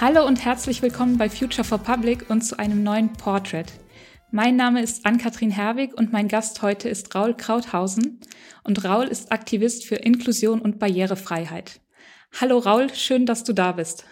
Hallo 0.00 0.26
und 0.26 0.42
herzlich 0.42 0.80
willkommen 0.80 1.18
bei 1.18 1.28
Future 1.28 1.62
for 1.62 1.76
Public 1.76 2.30
und 2.30 2.40
zu 2.40 2.58
einem 2.58 2.82
neuen 2.82 3.12
Portrait. 3.12 3.70
Mein 4.30 4.56
Name 4.56 4.80
ist 4.80 5.04
Ann-Kathrin 5.04 5.50
Herwig 5.50 5.92
und 5.92 6.10
mein 6.10 6.26
Gast 6.26 6.62
heute 6.62 6.88
ist 6.88 7.14
Raul 7.14 7.34
Krauthausen. 7.34 8.18
Und 8.64 8.82
Raul 8.82 9.04
ist 9.04 9.30
Aktivist 9.30 9.84
für 9.84 9.96
Inklusion 9.96 10.62
und 10.62 10.78
Barrierefreiheit. 10.78 11.82
Hallo 12.40 12.56
Raul, 12.56 12.88
schön, 12.94 13.26
dass 13.26 13.44
du 13.44 13.52
da 13.52 13.72
bist. 13.72 14.06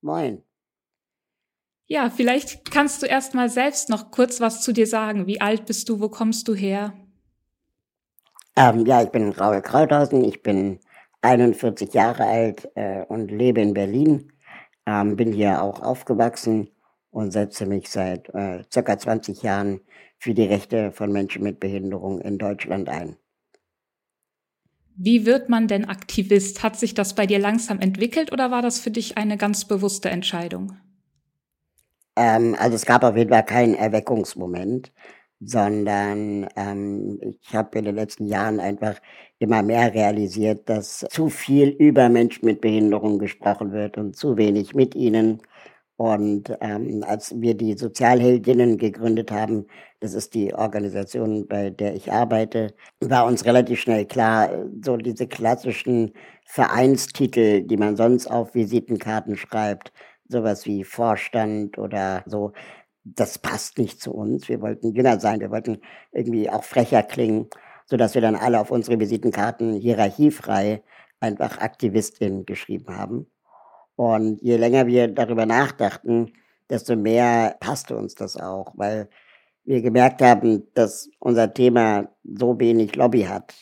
Moin. 0.00 0.42
Ja, 1.86 2.10
vielleicht 2.10 2.68
kannst 2.72 3.00
du 3.00 3.06
erst 3.06 3.32
mal 3.32 3.48
selbst 3.48 3.88
noch 3.88 4.10
kurz 4.10 4.40
was 4.40 4.62
zu 4.62 4.72
dir 4.72 4.88
sagen. 4.88 5.28
Wie 5.28 5.40
alt 5.40 5.64
bist 5.64 5.88
du? 5.88 6.00
Wo 6.00 6.08
kommst 6.08 6.48
du 6.48 6.56
her? 6.56 6.92
Ähm, 8.56 8.84
ja, 8.84 9.00
ich 9.04 9.10
bin 9.10 9.30
Raul 9.30 9.62
Krauthausen. 9.62 10.24
Ich 10.24 10.42
bin 10.42 10.80
41 11.22 11.94
Jahre 11.94 12.24
alt 12.24 12.68
äh, 12.74 13.04
und 13.04 13.30
lebe 13.30 13.60
in 13.60 13.74
Berlin. 13.74 14.32
Ähm, 14.90 15.14
bin 15.14 15.32
hier 15.32 15.62
auch 15.62 15.80
aufgewachsen 15.82 16.68
und 17.12 17.30
setze 17.30 17.64
mich 17.64 17.88
seit 17.88 18.28
äh, 18.30 18.64
circa 18.72 18.98
20 18.98 19.40
Jahren 19.40 19.82
für 20.18 20.34
die 20.34 20.42
Rechte 20.42 20.90
von 20.90 21.12
Menschen 21.12 21.44
mit 21.44 21.60
Behinderung 21.60 22.20
in 22.20 22.38
Deutschland 22.38 22.88
ein. 22.88 23.16
Wie 24.96 25.26
wird 25.26 25.48
man 25.48 25.68
denn 25.68 25.84
Aktivist? 25.84 26.64
Hat 26.64 26.76
sich 26.76 26.94
das 26.94 27.14
bei 27.14 27.26
dir 27.26 27.38
langsam 27.38 27.78
entwickelt 27.78 28.32
oder 28.32 28.50
war 28.50 28.62
das 28.62 28.80
für 28.80 28.90
dich 28.90 29.16
eine 29.16 29.36
ganz 29.36 29.64
bewusste 29.64 30.10
Entscheidung? 30.10 30.76
Ähm, 32.16 32.56
also 32.58 32.74
es 32.74 32.84
gab 32.84 33.04
auf 33.04 33.16
jeden 33.16 33.30
Fall 33.30 33.44
keinen 33.44 33.74
Erweckungsmoment, 33.74 34.92
sondern 35.38 36.48
ähm, 36.56 37.20
ich 37.22 37.54
habe 37.54 37.78
in 37.78 37.84
den 37.84 37.94
letzten 37.94 38.26
Jahren 38.26 38.58
einfach 38.58 39.00
immer 39.40 39.62
mehr 39.62 39.92
realisiert, 39.92 40.68
dass 40.68 41.06
zu 41.10 41.28
viel 41.30 41.70
über 41.70 42.08
Menschen 42.08 42.44
mit 42.44 42.60
Behinderung 42.60 43.18
gesprochen 43.18 43.72
wird 43.72 43.98
und 43.98 44.14
zu 44.14 44.36
wenig 44.36 44.74
mit 44.74 44.94
ihnen. 44.94 45.40
Und 45.96 46.56
ähm, 46.60 47.04
als 47.06 47.38
wir 47.40 47.54
die 47.54 47.76
Sozialheldinnen 47.76 48.78
gegründet 48.78 49.30
haben, 49.30 49.66
das 50.00 50.14
ist 50.14 50.34
die 50.34 50.54
Organisation, 50.54 51.46
bei 51.46 51.70
der 51.70 51.94
ich 51.94 52.12
arbeite, 52.12 52.74
war 53.00 53.26
uns 53.26 53.44
relativ 53.44 53.80
schnell 53.80 54.06
klar, 54.06 54.50
so 54.82 54.96
diese 54.96 55.26
klassischen 55.26 56.12
Vereinstitel, 56.44 57.62
die 57.62 57.76
man 57.76 57.96
sonst 57.96 58.26
auf 58.26 58.54
Visitenkarten 58.54 59.36
schreibt, 59.36 59.92
sowas 60.28 60.66
wie 60.66 60.84
Vorstand 60.84 61.78
oder 61.78 62.22
so, 62.26 62.52
das 63.04 63.38
passt 63.38 63.78
nicht 63.78 64.00
zu 64.00 64.12
uns. 64.12 64.48
Wir 64.48 64.60
wollten 64.60 64.94
jünger 64.94 65.18
sein, 65.20 65.40
wir 65.40 65.50
wollten 65.50 65.78
irgendwie 66.12 66.50
auch 66.50 66.64
frecher 66.64 67.02
klingen, 67.02 67.48
sodass 67.90 68.14
wir 68.14 68.22
dann 68.22 68.36
alle 68.36 68.60
auf 68.60 68.70
unsere 68.70 69.00
Visitenkarten 69.00 69.74
hierarchiefrei 69.74 70.82
einfach 71.18 71.58
Aktivistin 71.58 72.46
geschrieben 72.46 72.96
haben. 72.96 73.26
Und 73.96 74.40
je 74.40 74.56
länger 74.56 74.86
wir 74.86 75.08
darüber 75.08 75.44
nachdachten, 75.44 76.32
desto 76.70 76.96
mehr 76.96 77.56
passte 77.60 77.96
uns 77.96 78.14
das 78.14 78.36
auch, 78.36 78.72
weil 78.76 79.08
wir 79.64 79.82
gemerkt 79.82 80.22
haben, 80.22 80.68
dass 80.74 81.10
unser 81.18 81.52
Thema 81.52 82.08
so 82.24 82.58
wenig 82.58 82.94
Lobby 82.96 83.24
hat 83.24 83.54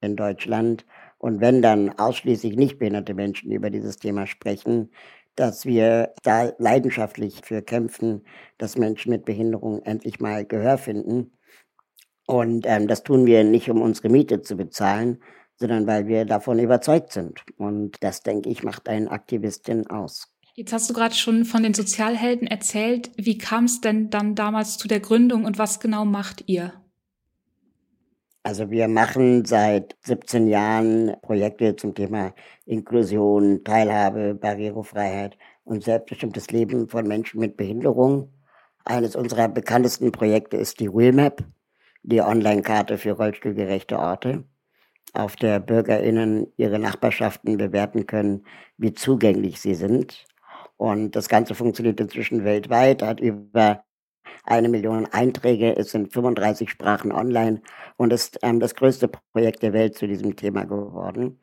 in 0.00 0.16
Deutschland. 0.16 0.84
Und 1.18 1.40
wenn 1.40 1.62
dann 1.62 1.90
ausschließlich 1.98 2.56
nicht 2.56 2.78
behinderte 2.78 3.14
Menschen 3.14 3.52
über 3.52 3.70
dieses 3.70 3.96
Thema 3.96 4.26
sprechen, 4.26 4.90
dass 5.36 5.64
wir 5.64 6.12
da 6.22 6.52
leidenschaftlich 6.58 7.42
für 7.44 7.62
kämpfen, 7.62 8.24
dass 8.58 8.76
Menschen 8.76 9.10
mit 9.10 9.24
Behinderung 9.24 9.82
endlich 9.82 10.18
mal 10.18 10.44
Gehör 10.44 10.76
finden. 10.76 11.32
Und 12.26 12.66
ähm, 12.66 12.88
das 12.88 13.04
tun 13.04 13.24
wir 13.24 13.44
nicht, 13.44 13.70
um 13.70 13.80
unsere 13.80 14.08
Miete 14.08 14.42
zu 14.42 14.56
bezahlen, 14.56 15.18
sondern 15.56 15.86
weil 15.86 16.06
wir 16.06 16.24
davon 16.24 16.58
überzeugt 16.58 17.12
sind. 17.12 17.40
Und 17.56 18.02
das, 18.02 18.22
denke 18.22 18.50
ich, 18.50 18.62
macht 18.62 18.88
einen 18.88 19.08
Aktivistin 19.08 19.86
aus. 19.86 20.32
Jetzt 20.54 20.72
hast 20.72 20.88
du 20.88 20.94
gerade 20.94 21.14
schon 21.14 21.44
von 21.44 21.62
den 21.62 21.74
Sozialhelden 21.74 22.48
erzählt. 22.48 23.10
Wie 23.16 23.38
kam 23.38 23.64
es 23.64 23.80
denn 23.80 24.10
dann 24.10 24.34
damals 24.34 24.78
zu 24.78 24.88
der 24.88 25.00
Gründung 25.00 25.44
und 25.44 25.58
was 25.58 25.80
genau 25.80 26.04
macht 26.04 26.44
ihr? 26.46 26.72
Also 28.42 28.70
wir 28.70 28.88
machen 28.88 29.44
seit 29.44 29.96
17 30.04 30.46
Jahren 30.46 31.16
Projekte 31.20 31.74
zum 31.76 31.94
Thema 31.94 32.32
Inklusion, 32.64 33.64
Teilhabe, 33.64 34.34
Barrierefreiheit 34.34 35.36
und 35.64 35.82
selbstbestimmtes 35.82 36.50
Leben 36.52 36.88
von 36.88 37.06
Menschen 37.06 37.40
mit 37.40 37.56
Behinderung. 37.56 38.32
Eines 38.84 39.16
unserer 39.16 39.48
bekanntesten 39.48 40.12
Projekte 40.12 40.56
ist 40.56 40.78
die 40.78 40.88
Wheelmap, 40.88 41.42
die 42.06 42.20
Online-Karte 42.20 42.98
für 42.98 43.12
rollstuhlgerechte 43.12 43.98
Orte 43.98 44.44
auf 45.12 45.36
der 45.36 45.60
BürgerInnen 45.60 46.52
ihre 46.56 46.78
Nachbarschaften 46.78 47.56
bewerten 47.56 48.06
können, 48.06 48.44
wie 48.76 48.94
zugänglich 48.94 49.60
sie 49.60 49.74
sind. 49.74 50.24
Und 50.76 51.16
das 51.16 51.28
Ganze 51.28 51.54
funktioniert 51.54 52.00
inzwischen 52.00 52.44
weltweit, 52.44 53.02
hat 53.02 53.20
über 53.20 53.84
eine 54.44 54.68
Million 54.68 55.06
Einträge, 55.06 55.72
ist 55.72 55.94
in 55.94 56.08
35 56.08 56.70
Sprachen 56.70 57.12
online 57.12 57.62
und 57.96 58.12
ist 58.12 58.38
ähm, 58.42 58.60
das 58.60 58.74
größte 58.74 59.08
Projekt 59.32 59.62
der 59.62 59.72
Welt 59.72 59.96
zu 59.96 60.06
diesem 60.06 60.36
Thema 60.36 60.64
geworden. 60.64 61.40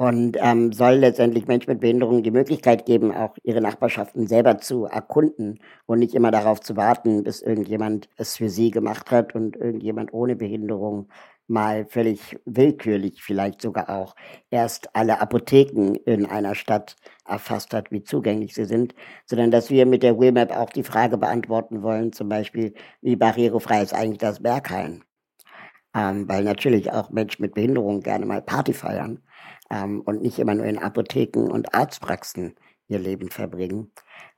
Und 0.00 0.38
ähm, 0.40 0.72
soll 0.72 0.94
letztendlich 0.94 1.46
Menschen 1.46 1.72
mit 1.72 1.80
Behinderungen 1.80 2.22
die 2.22 2.30
Möglichkeit 2.30 2.86
geben, 2.86 3.14
auch 3.14 3.36
ihre 3.42 3.60
Nachbarschaften 3.60 4.26
selber 4.26 4.56
zu 4.56 4.86
erkunden 4.86 5.58
und 5.84 5.98
nicht 5.98 6.14
immer 6.14 6.30
darauf 6.30 6.60
zu 6.60 6.74
warten, 6.74 7.22
bis 7.22 7.42
irgendjemand 7.42 8.08
es 8.16 8.38
für 8.38 8.48
sie 8.48 8.70
gemacht 8.70 9.10
hat 9.10 9.34
und 9.34 9.56
irgendjemand 9.56 10.14
ohne 10.14 10.36
Behinderung 10.36 11.10
mal 11.48 11.84
völlig 11.84 12.38
willkürlich 12.46 13.22
vielleicht 13.22 13.60
sogar 13.60 13.90
auch 13.90 14.14
erst 14.48 14.88
alle 14.96 15.20
Apotheken 15.20 15.96
in 16.06 16.24
einer 16.24 16.54
Stadt 16.54 16.96
erfasst 17.26 17.74
hat, 17.74 17.92
wie 17.92 18.02
zugänglich 18.02 18.54
sie 18.54 18.64
sind, 18.64 18.94
sondern 19.26 19.50
dass 19.50 19.68
wir 19.68 19.84
mit 19.84 20.02
der 20.02 20.18
Wheelmap 20.18 20.56
auch 20.56 20.70
die 20.70 20.82
Frage 20.82 21.18
beantworten 21.18 21.82
wollen, 21.82 22.14
zum 22.14 22.30
Beispiel, 22.30 22.72
wie 23.02 23.16
barrierefrei 23.16 23.82
ist 23.82 23.92
eigentlich 23.92 24.16
das 24.16 24.40
Berghain? 24.42 25.04
Ähm, 25.94 26.28
weil 26.28 26.44
natürlich 26.44 26.92
auch 26.92 27.10
Menschen 27.10 27.42
mit 27.42 27.54
Behinderung 27.54 28.00
gerne 28.00 28.24
mal 28.24 28.42
Party 28.42 28.72
feiern 28.72 29.20
ähm, 29.70 30.00
und 30.02 30.22
nicht 30.22 30.38
immer 30.38 30.54
nur 30.54 30.66
in 30.66 30.78
Apotheken 30.78 31.50
und 31.50 31.74
Arztpraxen 31.74 32.54
ihr 32.88 32.98
Leben 32.98 33.30
verbringen. 33.30 33.92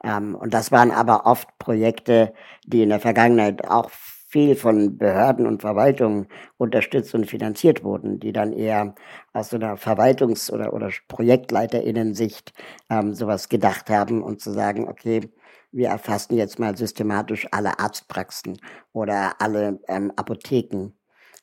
Ähm, 0.05 0.35
und 0.35 0.55
das 0.55 0.71
waren 0.73 0.91
aber 0.91 1.27
oft 1.27 1.49
Projekte, 1.59 2.35
die 2.67 2.83
in 2.83 2.91
der 2.91 3.01
Vergangenheit 3.01 3.69
auch 3.69 3.91
viel 4.33 4.57
von 4.57 4.97
Behörden 4.97 5.47
und 5.47 5.61
Verwaltungen 5.61 6.27
unterstützt 6.57 7.15
und 7.15 7.29
finanziert 7.29 7.85
wurden, 7.85 8.19
die 8.19 8.33
dann 8.33 8.53
eher 8.55 8.95
aus 9.35 9.51
so 9.51 9.57
einer 9.57 9.77
Verwaltungs- 9.77 10.51
oder, 10.51 10.73
oder 10.73 10.91
Projektleiterinnensicht 11.09 12.53
ähm, 12.89 13.15
sowas 13.15 13.51
gedacht 13.51 13.91
haben 13.91 14.23
und 14.23 14.41
zu 14.41 14.51
sagen, 14.53 14.89
okay, 14.89 15.31
wir 15.71 15.89
erfassen 15.89 16.37
jetzt 16.37 16.59
mal 16.59 16.77
systematisch 16.77 17.47
alle 17.51 17.79
Arztpraxen 17.79 18.59
oder 18.93 19.35
alle 19.39 19.81
ähm, 19.89 20.13
Apotheken. 20.17 20.93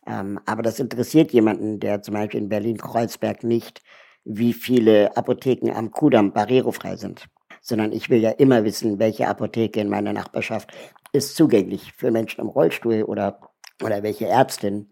Ähm, 0.09 0.39
aber 0.45 0.63
das 0.63 0.79
interessiert 0.79 1.31
jemanden, 1.31 1.79
der 1.79 2.01
zum 2.01 2.15
Beispiel 2.15 2.41
in 2.41 2.49
Berlin-Kreuzberg 2.49 3.43
nicht, 3.43 3.81
wie 4.25 4.53
viele 4.53 5.15
Apotheken 5.15 5.71
am 5.73 5.91
Kudamm 5.91 6.33
barrierefrei 6.33 6.97
sind 6.97 7.29
sondern 7.61 7.91
ich 7.91 8.09
will 8.09 8.19
ja 8.19 8.31
immer 8.31 8.63
wissen, 8.63 8.99
welche 8.99 9.27
Apotheke 9.27 9.79
in 9.79 9.89
meiner 9.89 10.13
Nachbarschaft 10.13 10.71
ist 11.13 11.35
zugänglich 11.35 11.93
für 11.93 12.11
Menschen 12.11 12.41
im 12.41 12.47
Rollstuhl 12.47 13.03
oder, 13.03 13.39
oder 13.83 14.03
welche 14.03 14.27
Ärztin. 14.27 14.91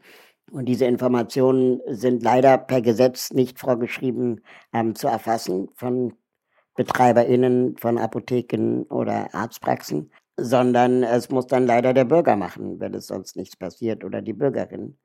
Und 0.51 0.66
diese 0.66 0.85
Informationen 0.85 1.81
sind 1.88 2.23
leider 2.23 2.57
per 2.57 2.81
Gesetz 2.81 3.31
nicht 3.31 3.59
vorgeschrieben 3.59 4.41
ähm, 4.73 4.95
zu 4.95 5.07
erfassen 5.07 5.69
von 5.75 6.13
BetreiberInnen 6.75 7.77
von 7.77 7.97
Apotheken 7.97 8.83
oder 8.89 9.33
Arztpraxen, 9.33 10.11
sondern 10.38 11.03
es 11.03 11.29
muss 11.29 11.47
dann 11.47 11.66
leider 11.66 11.94
der 11.94 12.06
Bürger 12.06 12.35
machen, 12.35 12.79
wenn 12.79 12.94
es 12.94 13.07
sonst 13.07 13.35
nichts 13.35 13.57
passiert 13.57 14.06
oder 14.06 14.22
die 14.22 14.33
Bürgerin. 14.33 14.97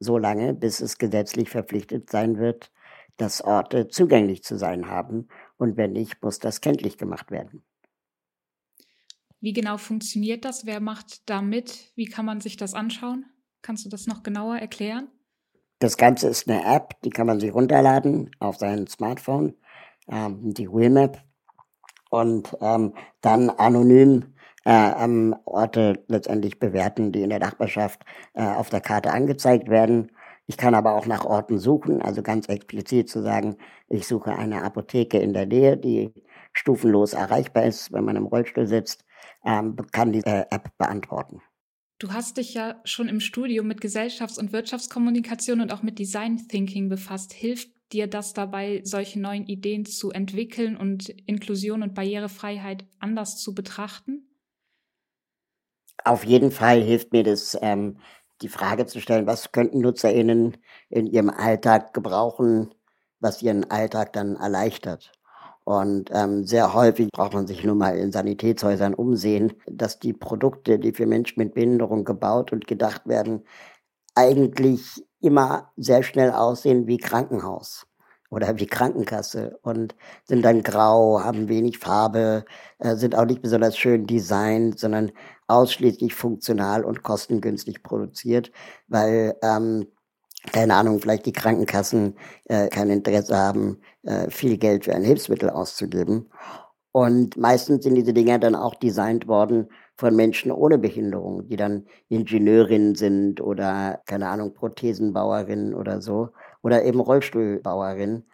So 0.00 0.18
lange, 0.18 0.54
bis 0.54 0.80
es 0.80 0.98
gesetzlich 0.98 1.50
verpflichtet 1.50 2.10
sein 2.10 2.38
wird, 2.38 2.72
dass 3.16 3.42
Orte 3.42 3.88
zugänglich 3.88 4.44
zu 4.44 4.56
sein 4.56 4.88
haben 4.88 5.28
und 5.56 5.76
wenn 5.76 5.92
nicht, 5.92 6.22
muss 6.22 6.38
das 6.38 6.60
kenntlich 6.60 6.98
gemacht 6.98 7.30
werden. 7.30 7.62
Wie 9.40 9.52
genau 9.52 9.76
funktioniert 9.76 10.44
das? 10.44 10.66
Wer 10.66 10.80
macht 10.80 11.28
da 11.28 11.42
mit? 11.42 11.92
Wie 11.94 12.06
kann 12.06 12.24
man 12.24 12.40
sich 12.40 12.56
das 12.56 12.74
anschauen? 12.74 13.26
Kannst 13.62 13.84
du 13.84 13.88
das 13.88 14.06
noch 14.06 14.22
genauer 14.22 14.56
erklären? 14.56 15.08
Das 15.80 15.96
Ganze 15.96 16.28
ist 16.28 16.48
eine 16.48 16.64
App, 16.64 17.00
die 17.02 17.10
kann 17.10 17.26
man 17.26 17.38
sich 17.38 17.52
runterladen 17.52 18.30
auf 18.40 18.56
sein 18.56 18.86
Smartphone, 18.88 19.54
ähm, 20.08 20.54
die 20.54 20.68
Wheelmap, 20.68 21.22
und 22.10 22.56
ähm, 22.60 22.94
dann 23.20 23.50
anonym 23.50 24.34
äh, 24.64 25.04
ähm, 25.04 25.36
Orte 25.44 26.04
letztendlich 26.08 26.58
bewerten, 26.58 27.12
die 27.12 27.22
in 27.22 27.30
der 27.30 27.38
Nachbarschaft 27.38 28.04
äh, 28.34 28.42
auf 28.42 28.70
der 28.70 28.80
Karte 28.80 29.12
angezeigt 29.12 29.68
werden. 29.68 30.10
Ich 30.46 30.56
kann 30.56 30.74
aber 30.74 30.94
auch 30.94 31.06
nach 31.06 31.24
Orten 31.24 31.58
suchen, 31.58 32.00
also 32.00 32.22
ganz 32.22 32.48
explizit 32.48 33.08
zu 33.08 33.22
sagen, 33.22 33.56
ich 33.88 34.06
suche 34.06 34.34
eine 34.34 34.62
Apotheke 34.62 35.18
in 35.18 35.34
der 35.34 35.46
Nähe, 35.46 35.76
die 35.76 36.12
stufenlos 36.52 37.12
erreichbar 37.12 37.64
ist, 37.64 37.92
wenn 37.92 38.04
man 38.04 38.16
im 38.16 38.26
Rollstuhl 38.26 38.66
sitzt, 38.66 39.04
ähm, 39.44 39.76
kann 39.92 40.12
die 40.12 40.24
äh, 40.24 40.44
App 40.50 40.70
beantworten. 40.78 41.42
Du 41.98 42.12
hast 42.12 42.36
dich 42.36 42.54
ja 42.54 42.80
schon 42.84 43.08
im 43.08 43.20
Studium 43.20 43.66
mit 43.66 43.80
Gesellschafts- 43.80 44.38
und 44.38 44.52
Wirtschaftskommunikation 44.52 45.60
und 45.60 45.72
auch 45.72 45.82
mit 45.82 45.98
Design 45.98 46.38
Thinking 46.48 46.88
befasst. 46.88 47.32
Hilft 47.32 47.70
dir 47.92 48.06
das 48.06 48.34
dabei, 48.34 48.82
solche 48.84 49.20
neuen 49.20 49.46
Ideen 49.46 49.84
zu 49.84 50.10
entwickeln 50.12 50.76
und 50.76 51.08
Inklusion 51.08 51.82
und 51.82 51.94
Barrierefreiheit 51.94 52.86
anders 53.00 53.36
zu 53.38 53.54
betrachten? 53.54 54.27
Auf 56.04 56.24
jeden 56.24 56.50
Fall 56.50 56.80
hilft 56.82 57.12
mir 57.12 57.24
das, 57.24 57.56
ähm, 57.60 57.98
die 58.42 58.48
Frage 58.48 58.86
zu 58.86 59.00
stellen, 59.00 59.26
was 59.26 59.52
könnten 59.52 59.80
NutzerInnen 59.80 60.56
in 60.90 61.06
ihrem 61.06 61.30
Alltag 61.30 61.92
gebrauchen, 61.92 62.74
was 63.20 63.42
ihren 63.42 63.70
Alltag 63.70 64.12
dann 64.12 64.36
erleichtert. 64.36 65.12
Und 65.64 66.10
ähm, 66.14 66.44
sehr 66.44 66.72
häufig 66.72 67.10
braucht 67.12 67.34
man 67.34 67.46
sich 67.46 67.62
nur 67.64 67.74
mal 67.74 67.98
in 67.98 68.12
Sanitätshäusern 68.12 68.94
umsehen, 68.94 69.52
dass 69.66 69.98
die 69.98 70.14
Produkte, 70.14 70.78
die 70.78 70.92
für 70.92 71.06
Menschen 71.06 71.42
mit 71.42 71.54
Behinderung 71.54 72.04
gebaut 72.04 72.52
und 72.52 72.66
gedacht 72.66 73.06
werden, 73.06 73.44
eigentlich 74.14 75.04
immer 75.20 75.72
sehr 75.76 76.02
schnell 76.02 76.30
aussehen 76.30 76.86
wie 76.86 76.96
Krankenhaus 76.96 77.86
oder 78.30 78.58
wie 78.58 78.66
Krankenkasse 78.66 79.58
und 79.62 79.94
sind 80.24 80.42
dann 80.44 80.62
grau, 80.62 81.20
haben 81.22 81.48
wenig 81.48 81.78
Farbe, 81.78 82.44
äh, 82.78 82.96
sind 82.96 83.14
auch 83.14 83.24
nicht 83.26 83.42
besonders 83.42 83.76
schön 83.78 84.06
designt, 84.06 84.78
sondern 84.78 85.12
ausschließlich 85.46 86.14
funktional 86.14 86.84
und 86.84 87.02
kostengünstig 87.02 87.82
produziert, 87.82 88.52
weil 88.86 89.36
ähm, 89.42 89.86
keine 90.52 90.74
Ahnung, 90.74 91.00
vielleicht 91.00 91.26
die 91.26 91.32
Krankenkassen 91.32 92.16
äh, 92.44 92.68
kein 92.68 92.90
Interesse 92.90 93.36
haben, 93.36 93.80
äh, 94.04 94.30
viel 94.30 94.56
Geld 94.56 94.84
für 94.84 94.94
ein 94.94 95.02
Hilfsmittel 95.02 95.50
auszugeben. 95.50 96.30
Und 96.92 97.36
meistens 97.36 97.84
sind 97.84 97.94
diese 97.96 98.12
Dinger 98.14 98.38
dann 98.38 98.54
auch 98.54 98.74
designt 98.74 99.28
worden 99.28 99.68
von 99.96 100.16
Menschen 100.16 100.50
ohne 100.52 100.78
Behinderung, 100.78 101.46
die 101.48 101.56
dann 101.56 101.86
Ingenieurinnen 102.08 102.94
sind 102.94 103.40
oder, 103.40 104.00
keine 104.06 104.28
Ahnung, 104.28 104.54
Prothesenbauerinnen 104.54 105.74
oder 105.74 106.00
so 106.00 106.30
oder 106.62 106.84
eben 106.84 107.00
Rollstuhlbauerinnen. 107.00 108.28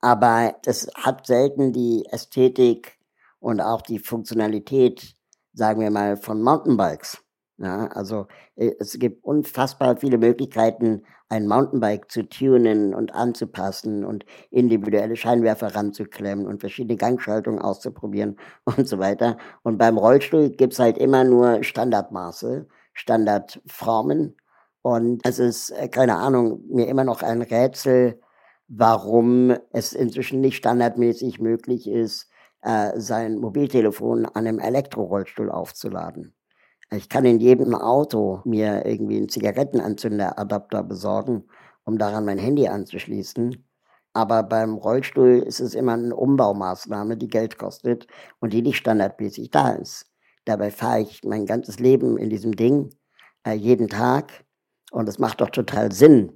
Aber 0.00 0.54
das 0.62 0.88
hat 0.94 1.26
selten 1.26 1.72
die 1.72 2.06
Ästhetik 2.10 2.98
und 3.40 3.60
auch 3.60 3.82
die 3.82 3.98
Funktionalität, 3.98 5.14
sagen 5.52 5.80
wir 5.80 5.90
mal, 5.90 6.16
von 6.16 6.42
Mountainbikes. 6.42 7.22
Ja, 7.58 7.86
also 7.88 8.26
äh, 8.56 8.72
es 8.78 8.98
gibt 8.98 9.24
unfassbar 9.24 9.96
viele 9.96 10.18
Möglichkeiten, 10.18 11.02
ein 11.28 11.48
Mountainbike 11.48 12.10
zu 12.10 12.28
tunen 12.28 12.94
und 12.94 13.14
anzupassen 13.14 14.04
und 14.04 14.24
individuelle 14.50 15.16
Scheinwerfer 15.16 15.74
ranzuklemmen 15.74 16.46
und 16.46 16.60
verschiedene 16.60 16.96
Gangschaltungen 16.96 17.60
auszuprobieren 17.60 18.36
und 18.64 18.86
so 18.86 18.98
weiter. 18.98 19.38
Und 19.62 19.78
beim 19.78 19.98
Rollstuhl 19.98 20.50
gibt's 20.50 20.78
halt 20.78 20.98
immer 20.98 21.24
nur 21.24 21.64
Standardmaße, 21.64 22.68
Standardformen. 22.92 24.36
Und 24.86 25.26
es 25.26 25.40
ist, 25.40 25.70
äh, 25.70 25.88
keine 25.88 26.14
Ahnung, 26.14 26.62
mir 26.68 26.86
immer 26.86 27.02
noch 27.02 27.24
ein 27.24 27.42
Rätsel, 27.42 28.20
warum 28.68 29.52
es 29.72 29.92
inzwischen 29.92 30.40
nicht 30.40 30.58
standardmäßig 30.58 31.40
möglich 31.40 31.88
ist, 31.88 32.30
äh, 32.62 32.92
sein 32.94 33.38
Mobiltelefon 33.38 34.26
an 34.26 34.46
einem 34.46 34.60
Elektrorollstuhl 34.60 35.50
aufzuladen. 35.50 36.36
Ich 36.92 37.08
kann 37.08 37.24
in 37.24 37.40
jedem 37.40 37.74
Auto 37.74 38.42
mir 38.44 38.86
irgendwie 38.86 39.16
einen 39.16 39.28
Zigarettenanzünderadapter 39.28 40.84
besorgen, 40.84 41.48
um 41.84 41.98
daran 41.98 42.24
mein 42.24 42.38
Handy 42.38 42.68
anzuschließen. 42.68 43.66
Aber 44.12 44.44
beim 44.44 44.76
Rollstuhl 44.76 45.42
ist 45.44 45.58
es 45.58 45.74
immer 45.74 45.94
eine 45.94 46.14
Umbaumaßnahme, 46.14 47.16
die 47.16 47.26
Geld 47.26 47.58
kostet 47.58 48.06
und 48.38 48.52
die 48.52 48.62
nicht 48.62 48.76
standardmäßig 48.76 49.50
da 49.50 49.70
ist. 49.70 50.06
Dabei 50.44 50.70
fahre 50.70 51.00
ich 51.00 51.24
mein 51.24 51.44
ganzes 51.44 51.80
Leben 51.80 52.16
in 52.18 52.30
diesem 52.30 52.54
Ding, 52.54 52.90
äh, 53.44 53.54
jeden 53.54 53.88
Tag. 53.88 54.45
Und 54.96 55.10
es 55.10 55.18
macht 55.18 55.42
doch 55.42 55.50
total 55.50 55.92
Sinn, 55.92 56.32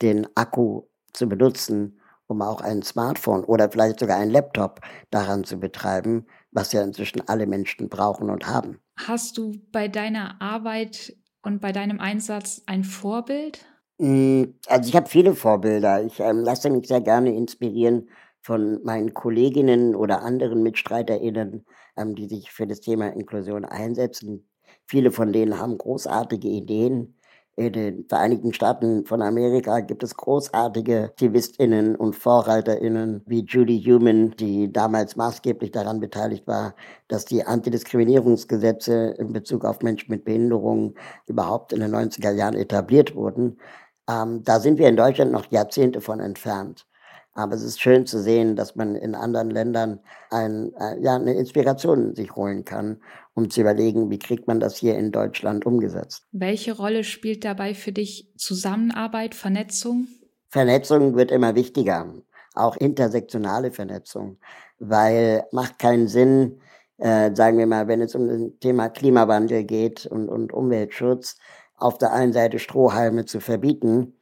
den 0.00 0.26
Akku 0.34 0.84
zu 1.12 1.28
benutzen, 1.28 2.00
um 2.26 2.40
auch 2.40 2.62
ein 2.62 2.82
Smartphone 2.82 3.44
oder 3.44 3.70
vielleicht 3.70 4.00
sogar 4.00 4.16
ein 4.16 4.30
Laptop 4.30 4.80
daran 5.10 5.44
zu 5.44 5.60
betreiben, 5.60 6.24
was 6.50 6.72
ja 6.72 6.82
inzwischen 6.82 7.28
alle 7.28 7.46
Menschen 7.46 7.90
brauchen 7.90 8.30
und 8.30 8.46
haben. 8.46 8.80
Hast 8.96 9.36
du 9.36 9.52
bei 9.72 9.88
deiner 9.88 10.40
Arbeit 10.40 11.18
und 11.42 11.60
bei 11.60 11.70
deinem 11.70 12.00
Einsatz 12.00 12.62
ein 12.64 12.82
Vorbild? 12.82 13.66
Hm, 14.00 14.54
also 14.68 14.88
ich 14.88 14.96
habe 14.96 15.10
viele 15.10 15.34
Vorbilder. 15.34 16.02
Ich 16.02 16.18
ähm, 16.18 16.38
lasse 16.38 16.70
mich 16.70 16.88
sehr 16.88 17.02
gerne 17.02 17.36
inspirieren 17.36 18.08
von 18.40 18.82
meinen 18.84 19.12
Kolleginnen 19.12 19.94
oder 19.94 20.22
anderen 20.22 20.62
MitstreiterInnen, 20.62 21.66
ähm, 21.98 22.14
die 22.14 22.26
sich 22.26 22.52
für 22.52 22.66
das 22.66 22.80
Thema 22.80 23.08
Inklusion 23.08 23.66
einsetzen. 23.66 24.48
Viele 24.86 25.10
von 25.10 25.30
denen 25.30 25.58
haben 25.58 25.76
großartige 25.76 26.48
Ideen 26.48 27.17
in 27.58 27.72
den 27.72 28.04
Vereinigten 28.08 28.52
Staaten 28.52 29.04
von 29.04 29.20
Amerika 29.20 29.80
gibt 29.80 30.04
es 30.04 30.16
großartige 30.16 31.04
AktivistInnen 31.06 31.96
und 31.96 32.14
VorreiterInnen 32.14 33.22
wie 33.26 33.44
Judy 33.44 33.82
Human, 33.82 34.30
die 34.38 34.72
damals 34.72 35.16
maßgeblich 35.16 35.72
daran 35.72 35.98
beteiligt 35.98 36.46
war, 36.46 36.74
dass 37.08 37.24
die 37.24 37.44
Antidiskriminierungsgesetze 37.44 39.16
in 39.18 39.32
Bezug 39.32 39.64
auf 39.64 39.82
Menschen 39.82 40.12
mit 40.12 40.24
Behinderungen 40.24 40.94
überhaupt 41.26 41.72
in 41.72 41.80
den 41.80 41.92
90er 41.92 42.30
Jahren 42.30 42.54
etabliert 42.54 43.16
wurden. 43.16 43.58
Ähm, 44.08 44.44
da 44.44 44.60
sind 44.60 44.78
wir 44.78 44.88
in 44.88 44.96
Deutschland 44.96 45.32
noch 45.32 45.50
Jahrzehnte 45.50 46.00
von 46.00 46.20
entfernt. 46.20 46.86
Aber 47.34 47.54
es 47.54 47.62
ist 47.62 47.80
schön 47.80 48.06
zu 48.06 48.20
sehen, 48.20 48.56
dass 48.56 48.74
man 48.74 48.96
in 48.96 49.14
anderen 49.14 49.50
Ländern 49.50 50.00
ein, 50.30 50.72
äh, 50.74 51.00
ja, 51.00 51.14
eine 51.14 51.34
Inspiration 51.34 52.14
sich 52.14 52.34
holen 52.34 52.64
kann, 52.64 53.00
um 53.38 53.50
zu 53.50 53.60
überlegen, 53.60 54.10
wie 54.10 54.18
kriegt 54.18 54.48
man 54.48 54.58
das 54.58 54.76
hier 54.76 54.98
in 54.98 55.12
Deutschland 55.12 55.64
umgesetzt. 55.64 56.26
Welche 56.32 56.76
Rolle 56.76 57.04
spielt 57.04 57.44
dabei 57.44 57.72
für 57.72 57.92
dich 57.92 58.32
Zusammenarbeit, 58.36 59.36
Vernetzung? 59.36 60.08
Vernetzung 60.48 61.14
wird 61.14 61.30
immer 61.30 61.54
wichtiger, 61.54 62.12
auch 62.54 62.76
intersektionale 62.76 63.70
Vernetzung, 63.70 64.38
weil 64.80 65.44
macht 65.52 65.78
keinen 65.78 66.08
Sinn, 66.08 66.60
äh, 66.96 67.32
sagen 67.32 67.58
wir 67.58 67.68
mal, 67.68 67.86
wenn 67.86 68.00
es 68.00 68.16
um 68.16 68.26
das 68.26 68.40
Thema 68.58 68.88
Klimawandel 68.88 69.62
geht 69.62 70.04
und, 70.06 70.28
und 70.28 70.52
Umweltschutz, 70.52 71.36
auf 71.76 71.96
der 71.96 72.12
einen 72.12 72.32
Seite 72.32 72.58
Strohhalme 72.58 73.24
zu 73.24 73.38
verbieten 73.38 74.17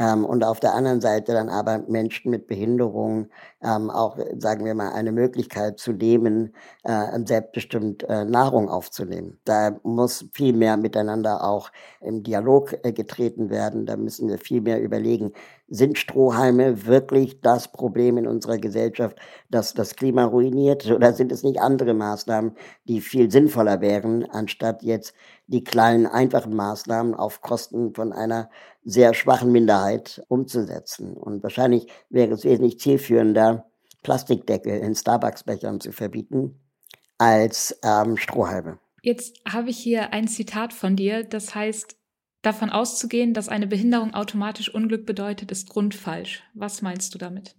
ähm, 0.00 0.24
und 0.24 0.42
auf 0.44 0.60
der 0.60 0.74
anderen 0.74 1.02
Seite 1.02 1.34
dann 1.34 1.50
aber 1.50 1.84
Menschen 1.86 2.30
mit 2.30 2.46
Behinderung 2.46 3.28
ähm, 3.62 3.90
auch, 3.90 4.16
sagen 4.38 4.64
wir 4.64 4.74
mal, 4.74 4.92
eine 4.92 5.12
Möglichkeit 5.12 5.78
zu 5.78 5.92
nehmen, 5.92 6.54
äh, 6.84 7.18
selbstbestimmt 7.26 8.04
äh, 8.04 8.24
Nahrung 8.24 8.70
aufzunehmen. 8.70 9.38
Da 9.44 9.78
muss 9.82 10.24
viel 10.32 10.54
mehr 10.54 10.78
miteinander 10.78 11.44
auch 11.44 11.70
im 12.00 12.22
Dialog 12.22 12.74
äh, 12.82 12.92
getreten 12.92 13.50
werden. 13.50 13.84
Da 13.84 13.96
müssen 13.96 14.28
wir 14.28 14.38
viel 14.38 14.62
mehr 14.62 14.80
überlegen, 14.80 15.32
sind 15.70 15.98
Strohhalme 15.98 16.86
wirklich 16.86 17.40
das 17.40 17.70
Problem 17.70 18.18
in 18.18 18.26
unserer 18.26 18.58
Gesellschaft, 18.58 19.16
das 19.50 19.72
das 19.72 19.94
Klima 19.94 20.24
ruiniert? 20.24 20.90
Oder 20.90 21.12
sind 21.12 21.30
es 21.30 21.44
nicht 21.44 21.60
andere 21.60 21.94
Maßnahmen, 21.94 22.56
die 22.88 23.00
viel 23.00 23.30
sinnvoller 23.30 23.80
wären, 23.80 24.24
anstatt 24.24 24.82
jetzt 24.82 25.14
die 25.46 25.62
kleinen, 25.62 26.06
einfachen 26.06 26.54
Maßnahmen 26.54 27.14
auf 27.14 27.40
Kosten 27.40 27.94
von 27.94 28.12
einer 28.12 28.50
sehr 28.84 29.14
schwachen 29.14 29.52
Minderheit 29.52 30.22
umzusetzen? 30.26 31.16
Und 31.16 31.44
wahrscheinlich 31.44 31.86
wäre 32.10 32.32
es 32.32 32.44
wesentlich 32.44 32.80
zielführender, 32.80 33.66
Plastikdeckel 34.02 34.78
in 34.80 34.94
Starbucks-Bechern 34.94 35.80
zu 35.80 35.92
verbieten, 35.92 36.58
als 37.18 37.78
ähm, 37.84 38.16
Strohhalme. 38.16 38.78
Jetzt 39.02 39.38
habe 39.46 39.70
ich 39.70 39.78
hier 39.78 40.12
ein 40.12 40.26
Zitat 40.26 40.72
von 40.72 40.96
dir, 40.96 41.22
das 41.22 41.54
heißt, 41.54 41.96
Davon 42.42 42.70
auszugehen, 42.70 43.34
dass 43.34 43.48
eine 43.48 43.66
Behinderung 43.66 44.14
automatisch 44.14 44.74
Unglück 44.74 45.04
bedeutet, 45.04 45.52
ist 45.52 45.68
grundfalsch. 45.68 46.42
Was 46.54 46.80
meinst 46.80 47.14
du 47.14 47.18
damit? 47.18 47.54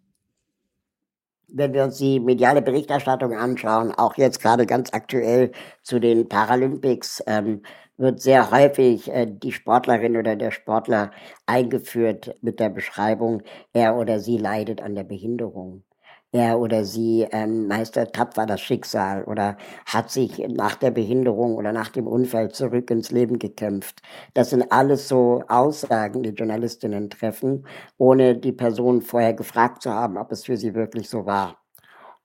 Wenn 1.48 1.74
wir 1.74 1.84
uns 1.84 1.98
die 1.98 2.20
mediale 2.20 2.62
Berichterstattung 2.62 3.34
anschauen, 3.34 3.92
auch 3.92 4.16
jetzt 4.18 4.42
gerade 4.42 4.66
ganz 4.66 4.94
aktuell 4.94 5.52
zu 5.84 6.00
den 6.00 6.28
Paralympics, 6.30 7.22
ähm, 7.28 7.62
wird 7.98 8.22
sehr 8.22 8.50
häufig 8.50 9.12
äh, 9.12 9.28
die 9.28 9.52
Sportlerin 9.52 10.18
oder 10.18 10.36
der 10.36 10.52
Sportler 10.52 11.12
eingeführt 11.46 12.36
mit 12.42 12.60
der 12.60 12.70
Beschreibung, 12.70 13.44
er 13.74 13.98
oder 13.98 14.20
sie 14.20 14.38
leidet 14.38 14.82
an 14.82 14.96
der 14.96 15.04
Behinderung 15.04 15.84
er 16.32 16.60
oder 16.60 16.86
sie 16.86 17.28
ähm, 17.32 17.68
meistert 17.68 18.14
tapfer 18.14 18.46
das 18.46 18.62
Schicksal 18.62 19.24
oder 19.26 19.58
hat 19.86 20.10
sich 20.12 20.40
nach 20.48 20.76
der 20.76 20.92
Behinderung 20.92 21.56
oder 21.56 21.74
nach 21.74 21.90
dem 21.90 22.08
Unfall 22.08 22.52
zurück 22.52 22.90
ins 22.90 23.12
Leben 23.12 23.38
gekämpft. 23.40 24.02
Das 24.34 24.52
sind 24.52 24.72
alles 24.72 25.08
so 25.08 25.44
Aussagen, 25.48 26.24
die 26.24 26.30
Journalistinnen 26.30 27.10
treffen, 27.10 27.66
ohne 27.98 28.36
die 28.36 28.54
Person 28.54 29.02
vorher 29.02 29.34
gefragt 29.34 29.84
zu 29.84 29.92
haben, 29.92 30.18
ob 30.18 30.32
es 30.32 30.46
für 30.46 30.58
sie 30.58 30.74
wirklich 30.74 31.10
so 31.10 31.26
war. 31.26 31.58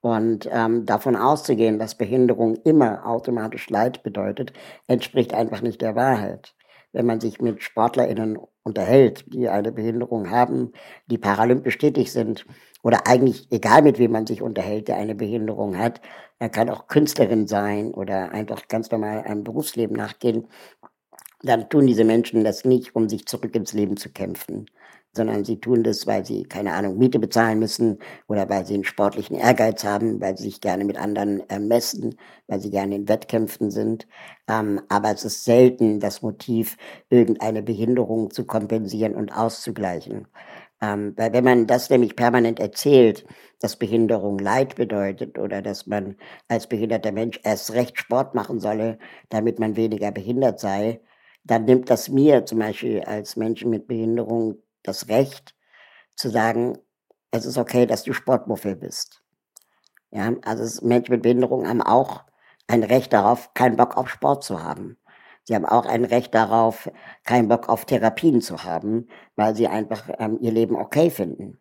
Und 0.00 0.48
ähm, 0.52 0.86
davon 0.86 1.16
auszugehen, 1.16 1.80
dass 1.80 1.96
Behinderung 1.96 2.54
immer 2.64 3.06
automatisch 3.06 3.68
Leid 3.70 4.04
bedeutet, 4.04 4.52
entspricht 4.86 5.34
einfach 5.34 5.62
nicht 5.62 5.80
der 5.82 5.96
Wahrheit. 5.96 6.54
Wenn 6.92 7.06
man 7.06 7.20
sich 7.20 7.40
mit 7.40 7.62
SportlerInnen 7.62 8.38
unterhält, 8.62 9.24
die 9.32 9.48
eine 9.48 9.72
Behinderung 9.72 10.30
haben, 10.30 10.72
die 11.06 11.18
paralympisch 11.18 11.78
tätig 11.78 12.12
sind, 12.12 12.46
oder 12.86 13.08
eigentlich 13.08 13.48
egal 13.50 13.82
mit 13.82 13.98
wem 13.98 14.12
man 14.12 14.28
sich 14.28 14.42
unterhält, 14.42 14.86
der 14.86 14.96
eine 14.96 15.16
Behinderung 15.16 15.76
hat. 15.76 16.00
Er 16.38 16.48
kann 16.48 16.70
auch 16.70 16.86
Künstlerin 16.86 17.48
sein 17.48 17.92
oder 17.92 18.30
einfach 18.30 18.68
ganz 18.68 18.92
normal 18.92 19.24
einem 19.24 19.42
Berufsleben 19.42 19.96
nachgehen. 19.96 20.46
Dann 21.42 21.68
tun 21.68 21.88
diese 21.88 22.04
Menschen 22.04 22.44
das 22.44 22.64
nicht, 22.64 22.94
um 22.94 23.08
sich 23.08 23.26
zurück 23.26 23.56
ins 23.56 23.72
Leben 23.72 23.96
zu 23.96 24.10
kämpfen, 24.12 24.66
sondern 25.12 25.44
sie 25.44 25.58
tun 25.58 25.82
das, 25.82 26.06
weil 26.06 26.24
sie, 26.24 26.44
keine 26.44 26.74
Ahnung, 26.74 26.96
Miete 26.96 27.18
bezahlen 27.18 27.58
müssen 27.58 27.98
oder 28.28 28.48
weil 28.48 28.64
sie 28.64 28.74
einen 28.74 28.84
sportlichen 28.84 29.36
Ehrgeiz 29.36 29.82
haben, 29.82 30.20
weil 30.20 30.36
sie 30.36 30.44
sich 30.44 30.60
gerne 30.60 30.84
mit 30.84 30.96
anderen 30.96 31.42
messen, 31.66 32.16
weil 32.46 32.60
sie 32.60 32.70
gerne 32.70 32.94
in 32.94 33.08
Wettkämpfen 33.08 33.72
sind. 33.72 34.06
Ähm, 34.48 34.80
aber 34.88 35.10
es 35.10 35.24
ist 35.24 35.44
selten 35.44 35.98
das 35.98 36.22
Motiv, 36.22 36.76
irgendeine 37.10 37.62
Behinderung 37.64 38.30
zu 38.30 38.46
kompensieren 38.46 39.16
und 39.16 39.32
auszugleichen. 39.32 40.28
Ähm, 40.82 41.14
weil 41.16 41.32
wenn 41.32 41.44
man 41.44 41.66
das 41.66 41.88
nämlich 41.90 42.16
permanent 42.16 42.60
erzählt, 42.60 43.24
dass 43.60 43.76
Behinderung 43.76 44.38
Leid 44.38 44.76
bedeutet 44.76 45.38
oder 45.38 45.62
dass 45.62 45.86
man 45.86 46.16
als 46.48 46.66
behinderter 46.66 47.12
Mensch 47.12 47.40
erst 47.44 47.72
recht 47.72 47.98
Sport 47.98 48.34
machen 48.34 48.60
solle, 48.60 48.98
damit 49.30 49.58
man 49.58 49.76
weniger 49.76 50.12
behindert 50.12 50.60
sei, 50.60 51.00
dann 51.44 51.64
nimmt 51.64 51.88
das 51.90 52.08
mir 52.08 52.44
zum 52.44 52.58
Beispiel 52.58 53.02
als 53.02 53.36
Menschen 53.36 53.70
mit 53.70 53.86
Behinderung 53.86 54.56
das 54.82 55.08
Recht 55.08 55.54
zu 56.16 56.28
sagen, 56.28 56.78
es 57.30 57.46
ist 57.46 57.58
okay, 57.58 57.86
dass 57.86 58.02
du 58.04 58.12
Sportmuffel 58.12 58.76
bist. 58.76 59.22
Ja, 60.10 60.34
also 60.44 60.86
Menschen 60.86 61.12
mit 61.12 61.22
Behinderung 61.22 61.68
haben 61.68 61.82
auch 61.82 62.24
ein 62.68 62.82
Recht 62.82 63.12
darauf, 63.12 63.54
keinen 63.54 63.76
Bock 63.76 63.96
auf 63.96 64.08
Sport 64.08 64.44
zu 64.44 64.62
haben. 64.62 64.98
Sie 65.46 65.54
haben 65.54 65.64
auch 65.64 65.86
ein 65.86 66.04
Recht 66.04 66.34
darauf, 66.34 66.90
keinen 67.24 67.48
Bock 67.48 67.68
auf 67.68 67.84
Therapien 67.84 68.40
zu 68.40 68.64
haben, 68.64 69.06
weil 69.36 69.54
sie 69.54 69.68
einfach 69.68 70.10
ähm, 70.18 70.38
ihr 70.40 70.50
Leben 70.50 70.76
okay 70.76 71.08
finden. 71.08 71.58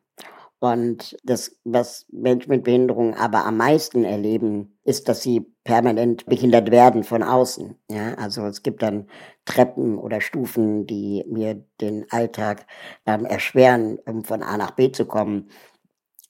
Und 0.60 1.16
das, 1.24 1.60
was 1.64 2.08
Menschen 2.12 2.50
mit 2.50 2.64
Behinderung 2.64 3.14
aber 3.14 3.46
am 3.46 3.58
meisten 3.58 4.04
erleben, 4.04 4.80
ist, 4.84 5.08
dass 5.08 5.22
sie 5.22 5.42
permanent 5.64 6.26
behindert 6.26 6.72
werden 6.72 7.04
von 7.04 7.22
außen. 7.22 7.78
Ja, 7.92 8.16
also 8.16 8.46
es 8.48 8.64
gibt 8.64 8.82
dann 8.82 9.08
Treppen 9.46 10.00
oder 10.00 10.22
Stufen, 10.22 10.88
die 10.88 11.24
mir 11.28 11.64
den 11.82 12.08
Alltag 12.10 12.66
ähm, 13.06 13.26
erschweren, 13.26 14.00
um 14.08 14.24
von 14.24 14.42
A 14.42 14.58
nach 14.58 14.72
B 14.72 14.92
zu 14.92 15.06
kommen. 15.06 15.50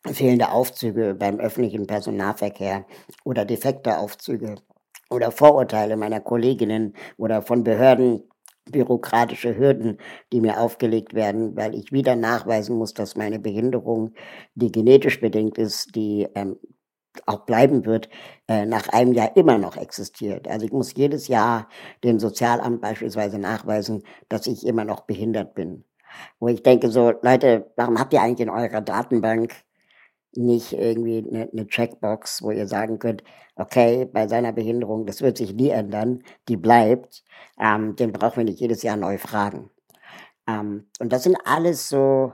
Fehlende 0.06 0.52
Aufzüge 0.52 1.16
beim 1.16 1.40
öffentlichen 1.40 1.88
Personennahverkehr 1.88 2.86
oder 3.24 3.46
defekte 3.46 3.98
Aufzüge 3.98 4.56
oder 5.10 5.32
Vorurteile 5.32 5.98
meiner 5.98 6.20
Kolleginnen 6.20 6.94
oder 7.18 7.42
von 7.42 7.64
Behörden, 7.64 8.24
bürokratische 8.72 9.58
Hürden, 9.58 10.00
die 10.34 10.42
mir 10.42 10.60
aufgelegt 10.60 11.14
werden, 11.14 11.56
weil 11.56 11.76
ich 11.76 11.92
wieder 11.92 12.16
nachweisen 12.16 12.78
muss, 12.78 12.94
dass 12.94 13.16
meine 13.16 13.40
Behinderung, 13.40 14.14
die 14.56 14.72
genetisch 14.72 15.22
bedingt 15.22 15.58
ist, 15.58 15.96
die 15.96 16.28
ähm, 16.36 16.58
auch 17.26 17.46
bleiben 17.46 17.86
wird, 17.86 18.10
äh, 18.48 18.66
nach 18.66 18.90
einem 18.90 19.14
Jahr 19.14 19.36
immer 19.38 19.58
noch 19.58 19.78
existiert. 19.78 20.48
Also 20.48 20.66
ich 20.66 20.72
muss 20.72 20.94
jedes 20.96 21.28
Jahr 21.28 21.70
dem 22.04 22.20
Sozialamt 22.20 22.82
beispielsweise 22.82 23.40
nachweisen, 23.40 24.04
dass 24.30 24.48
ich 24.48 24.66
immer 24.66 24.84
noch 24.84 25.02
behindert 25.02 25.54
bin. 25.54 25.86
Wo 26.40 26.48
ich 26.48 26.64
denke 26.64 26.90
so, 26.90 27.14
Leute, 27.22 27.72
warum 27.76 28.00
habt 28.00 28.14
ihr 28.14 28.22
eigentlich 28.22 28.48
in 28.48 28.54
eurer 28.54 28.82
Datenbank 28.82 29.54
nicht 30.38 30.74
irgendwie 30.74 31.26
eine, 31.30 31.50
eine 31.52 31.68
Checkbox, 31.68 32.42
wo 32.42 32.52
ihr 32.52 32.68
sagen 32.68 33.00
könnt, 33.00 33.24
okay, 33.56 34.06
bei 34.06 34.28
seiner 34.28 34.52
Behinderung, 34.54 35.06
das 35.06 35.22
wird 35.22 35.38
sich 35.38 35.54
nie 35.54 35.70
ändern, 35.70 36.24
die 36.48 36.58
bleibt, 36.58 37.24
ähm, 37.60 37.96
den 37.96 38.12
brauchen 38.12 38.38
wir 38.38 38.44
nicht 38.46 38.60
jedes 38.60 38.84
Jahr 38.84 38.98
neu 38.98 39.18
fragen. 39.18 39.70
Ähm, 40.48 40.88
und 41.00 41.12
das 41.14 41.24
sind 41.24 41.38
alles 41.46 41.90
so 41.90 42.34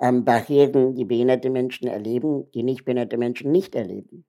ähm, 0.00 0.24
Barrieren, 0.24 0.94
die 0.94 1.04
behinderte 1.04 1.50
Menschen 1.50 1.88
erleben, 1.88 2.50
die 2.52 2.62
nicht 2.62 2.84
behinderte 2.84 3.16
Menschen 3.16 3.52
nicht 3.52 3.74
erleben. 3.74 4.24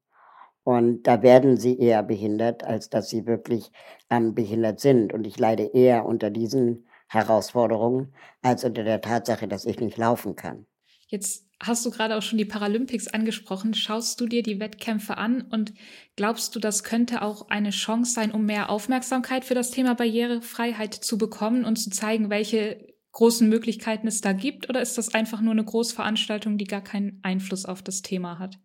Und 0.63 1.03
da 1.03 1.23
werden 1.23 1.57
sie 1.57 1.79
eher 1.79 2.03
behindert, 2.03 2.63
als 2.63 2.89
dass 2.89 3.09
sie 3.09 3.25
wirklich 3.25 3.71
ähm, 4.09 4.35
behindert 4.35 4.79
sind. 4.79 5.13
Und 5.13 5.25
ich 5.25 5.39
leide 5.39 5.63
eher 5.63 6.05
unter 6.05 6.29
diesen 6.29 6.87
Herausforderungen 7.07 8.13
als 8.41 8.63
unter 8.63 8.83
der 8.83 9.01
Tatsache, 9.01 9.47
dass 9.47 9.65
ich 9.65 9.79
nicht 9.79 9.97
laufen 9.97 10.35
kann. 10.35 10.67
Jetzt 11.07 11.45
hast 11.61 11.85
du 11.85 11.91
gerade 11.91 12.17
auch 12.17 12.21
schon 12.21 12.37
die 12.37 12.45
Paralympics 12.45 13.07
angesprochen. 13.07 13.73
Schaust 13.73 14.19
du 14.19 14.25
dir 14.25 14.41
die 14.43 14.59
Wettkämpfe 14.59 15.17
an 15.17 15.43
und 15.49 15.73
glaubst 16.15 16.55
du, 16.55 16.59
das 16.59 16.83
könnte 16.83 17.21
auch 17.21 17.49
eine 17.49 17.69
Chance 17.69 18.13
sein, 18.13 18.31
um 18.31 18.45
mehr 18.45 18.69
Aufmerksamkeit 18.69 19.45
für 19.45 19.53
das 19.53 19.71
Thema 19.71 19.93
Barrierefreiheit 19.93 20.93
zu 20.93 21.17
bekommen 21.17 21.63
und 21.63 21.77
zu 21.77 21.91
zeigen, 21.91 22.29
welche 22.29 22.91
großen 23.11 23.47
Möglichkeiten 23.47 24.07
es 24.07 24.21
da 24.21 24.33
gibt? 24.33 24.69
Oder 24.69 24.81
ist 24.81 24.97
das 24.97 25.13
einfach 25.13 25.41
nur 25.41 25.51
eine 25.51 25.63
Großveranstaltung, 25.63 26.57
die 26.57 26.65
gar 26.65 26.83
keinen 26.83 27.19
Einfluss 27.23 27.65
auf 27.65 27.81
das 27.81 28.01
Thema 28.01 28.39
hat? 28.39 28.57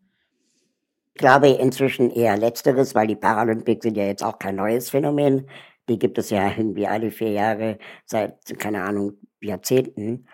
Ich 1.14 1.20
glaube 1.20 1.48
inzwischen 1.48 2.10
eher 2.10 2.36
letzteres, 2.36 2.94
weil 2.94 3.06
die 3.06 3.16
Paralympics 3.16 3.82
sind 3.82 3.96
ja 3.96 4.04
jetzt 4.04 4.22
auch 4.22 4.38
kein 4.38 4.56
neues 4.56 4.90
Phänomen. 4.90 5.48
Die 5.88 5.98
gibt 5.98 6.18
es 6.18 6.30
ja 6.30 6.48
irgendwie 6.48 6.86
alle 6.86 7.10
vier 7.10 7.30
Jahre 7.30 7.78
seit, 8.04 8.58
keine 8.58 8.82
Ahnung, 8.82 9.14
Jahrzehnten. 9.40 10.26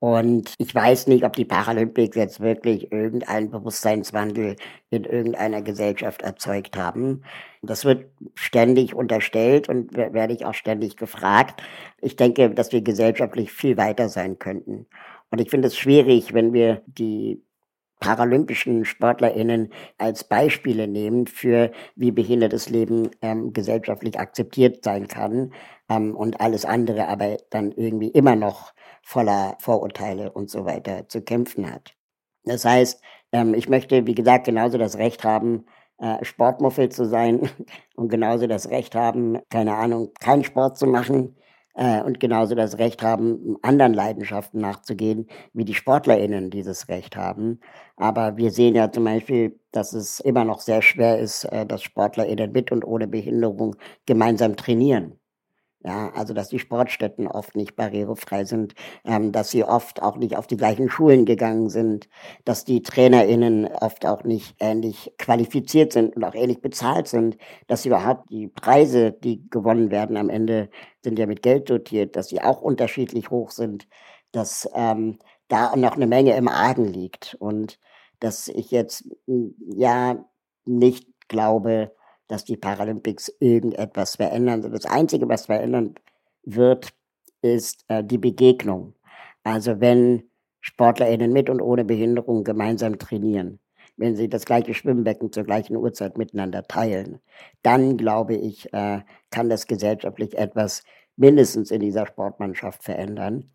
Und 0.00 0.54
ich 0.58 0.72
weiß 0.72 1.08
nicht, 1.08 1.24
ob 1.24 1.34
die 1.34 1.44
Paralympics 1.44 2.16
jetzt 2.16 2.40
wirklich 2.40 2.92
irgendeinen 2.92 3.50
Bewusstseinswandel 3.50 4.54
in 4.90 5.04
irgendeiner 5.04 5.60
Gesellschaft 5.60 6.22
erzeugt 6.22 6.76
haben. 6.76 7.24
Das 7.62 7.84
wird 7.84 8.06
ständig 8.34 8.94
unterstellt 8.94 9.68
und 9.68 9.96
werde 9.96 10.34
ich 10.34 10.46
auch 10.46 10.54
ständig 10.54 10.96
gefragt. 10.96 11.62
Ich 12.00 12.14
denke, 12.14 12.50
dass 12.50 12.70
wir 12.70 12.82
gesellschaftlich 12.82 13.50
viel 13.50 13.76
weiter 13.76 14.08
sein 14.08 14.38
könnten. 14.38 14.86
Und 15.30 15.40
ich 15.40 15.50
finde 15.50 15.66
es 15.66 15.76
schwierig, 15.76 16.32
wenn 16.32 16.52
wir 16.52 16.82
die 16.86 17.42
paralympischen 18.00 18.84
SportlerInnen 18.84 19.72
als 19.98 20.24
Beispiele 20.24 20.86
nehmen 20.86 21.26
für, 21.26 21.72
wie 21.96 22.12
behindertes 22.12 22.70
Leben 22.70 23.10
ähm, 23.22 23.52
gesellschaftlich 23.52 24.20
akzeptiert 24.20 24.84
sein 24.84 25.08
kann 25.08 25.52
ähm, 25.88 26.14
und 26.14 26.40
alles 26.40 26.64
andere 26.64 27.08
aber 27.08 27.38
dann 27.50 27.72
irgendwie 27.72 28.08
immer 28.08 28.36
noch 28.36 28.72
voller 29.02 29.56
Vorurteile 29.60 30.32
und 30.32 30.50
so 30.50 30.64
weiter 30.64 31.08
zu 31.08 31.22
kämpfen 31.22 31.70
hat. 31.70 31.94
Das 32.44 32.64
heißt, 32.64 33.02
ähm, 33.32 33.54
ich 33.54 33.68
möchte, 33.68 34.06
wie 34.06 34.14
gesagt, 34.14 34.46
genauso 34.46 34.78
das 34.78 34.98
Recht 34.98 35.24
haben, 35.24 35.66
äh, 35.98 36.24
Sportmuffel 36.24 36.88
zu 36.90 37.04
sein 37.06 37.48
und 37.96 38.08
genauso 38.08 38.46
das 38.46 38.70
Recht 38.70 38.94
haben, 38.94 39.38
keine 39.50 39.74
Ahnung, 39.74 40.12
keinen 40.20 40.44
Sport 40.44 40.78
zu 40.78 40.86
machen 40.86 41.36
äh, 41.74 42.02
und 42.02 42.20
genauso 42.20 42.54
das 42.54 42.78
Recht 42.78 43.02
haben, 43.02 43.56
anderen 43.62 43.94
Leidenschaften 43.94 44.60
nachzugehen, 44.60 45.26
wie 45.52 45.64
die 45.64 45.74
SportlerInnen 45.74 46.50
dieses 46.50 46.88
Recht 46.88 47.16
haben. 47.16 47.60
Aber 47.96 48.36
wir 48.36 48.50
sehen 48.50 48.74
ja 48.74 48.90
zum 48.92 49.04
Beispiel, 49.04 49.58
dass 49.72 49.92
es 49.92 50.20
immer 50.20 50.44
noch 50.44 50.60
sehr 50.60 50.82
schwer 50.82 51.18
ist, 51.18 51.44
äh, 51.44 51.66
dass 51.66 51.82
SportlerInnen 51.82 52.52
mit 52.52 52.72
und 52.72 52.84
ohne 52.84 53.06
Behinderung 53.08 53.76
gemeinsam 54.06 54.56
trainieren. 54.56 55.17
Ja, 55.88 56.10
also 56.14 56.34
dass 56.34 56.50
die 56.50 56.58
Sportstätten 56.58 57.26
oft 57.26 57.56
nicht 57.56 57.74
barrierefrei 57.74 58.44
sind, 58.44 58.74
ähm, 59.06 59.32
dass 59.32 59.50
sie 59.50 59.64
oft 59.64 60.02
auch 60.02 60.18
nicht 60.18 60.36
auf 60.36 60.46
die 60.46 60.58
gleichen 60.58 60.90
Schulen 60.90 61.24
gegangen 61.24 61.70
sind, 61.70 62.10
dass 62.44 62.66
die 62.66 62.82
TrainerInnen 62.82 63.64
oft 63.68 64.04
auch 64.04 64.22
nicht 64.22 64.54
ähnlich 64.60 65.14
qualifiziert 65.16 65.94
sind 65.94 66.14
und 66.14 66.24
auch 66.24 66.34
ähnlich 66.34 66.60
bezahlt 66.60 67.08
sind, 67.08 67.38
dass 67.68 67.86
überhaupt 67.86 68.28
die 68.30 68.48
Preise, 68.48 69.12
die 69.12 69.48
gewonnen 69.48 69.90
werden 69.90 70.18
am 70.18 70.28
Ende, 70.28 70.68
sind 71.02 71.18
ja 71.18 71.24
mit 71.26 71.42
Geld 71.42 71.70
dotiert, 71.70 72.16
dass 72.16 72.28
sie 72.28 72.42
auch 72.42 72.60
unterschiedlich 72.60 73.30
hoch 73.30 73.50
sind, 73.50 73.88
dass 74.30 74.68
ähm, 74.74 75.18
da 75.48 75.74
noch 75.74 75.96
eine 75.96 76.06
Menge 76.06 76.36
im 76.36 76.48
Argen 76.48 76.84
liegt. 76.84 77.34
Und 77.40 77.78
dass 78.20 78.48
ich 78.48 78.70
jetzt 78.72 79.08
ja 79.26 80.22
nicht 80.66 81.08
glaube, 81.28 81.92
dass 82.28 82.44
die 82.44 82.56
Paralympics 82.56 83.32
irgendetwas 83.40 84.16
verändern. 84.16 84.62
Das 84.70 84.86
Einzige, 84.86 85.28
was 85.28 85.46
verändern 85.46 85.94
wird, 86.44 86.90
ist 87.42 87.84
äh, 87.88 88.04
die 88.04 88.18
Begegnung. 88.18 88.94
Also 89.42 89.80
wenn 89.80 90.24
SportlerInnen 90.60 91.32
mit 91.32 91.50
und 91.50 91.60
ohne 91.60 91.84
Behinderung 91.84 92.44
gemeinsam 92.44 92.98
trainieren, 92.98 93.58
wenn 93.96 94.14
sie 94.14 94.28
das 94.28 94.44
gleiche 94.44 94.74
Schwimmbecken 94.74 95.32
zur 95.32 95.44
gleichen 95.44 95.76
Uhrzeit 95.76 96.18
miteinander 96.18 96.62
teilen, 96.64 97.20
dann 97.62 97.96
glaube 97.96 98.34
ich, 98.34 98.72
äh, 98.72 99.00
kann 99.30 99.48
das 99.48 99.66
gesellschaftlich 99.66 100.38
etwas 100.38 100.84
mindestens 101.16 101.70
in 101.70 101.80
dieser 101.80 102.06
Sportmannschaft 102.06 102.84
verändern. 102.84 103.50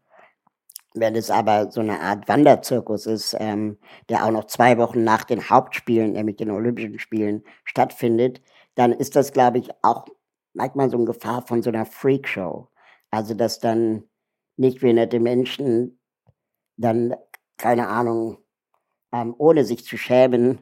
Wenn 0.96 1.16
es 1.16 1.32
aber 1.32 1.72
so 1.72 1.82
eine 1.82 2.02
Art 2.02 2.28
Wanderzirkus 2.28 3.08
ist, 3.08 3.36
ähm, 3.40 3.78
der 4.10 4.26
auch 4.26 4.32
noch 4.32 4.46
zwei 4.46 4.78
Wochen 4.78 5.04
nach 5.04 5.24
den 5.24 5.50
Hauptspielen, 5.50 6.12
nämlich 6.12 6.36
den 6.36 6.52
Olympischen 6.52 7.00
Spielen, 7.00 7.44
stattfindet, 7.64 8.42
dann 8.76 8.92
ist 8.92 9.16
das, 9.16 9.32
glaube 9.34 9.60
ich, 9.60 9.70
auch 9.84 10.06
manchmal 10.54 10.90
so 10.90 10.98
eine 10.98 11.06
Gefahr 11.06 11.42
von 11.46 11.62
so 11.62 11.70
einer 11.70 11.86
Freakshow. 11.86 12.70
Also, 13.12 13.34
dass 13.34 13.60
dann 13.60 14.04
nicht 14.58 14.82
behinderte 14.82 15.20
Menschen 15.20 16.00
dann, 16.78 17.16
keine 17.58 17.88
Ahnung, 17.88 18.38
ähm, 19.12 19.36
ohne 19.38 19.64
sich 19.66 19.86
zu 19.86 19.98
schämen, 19.98 20.60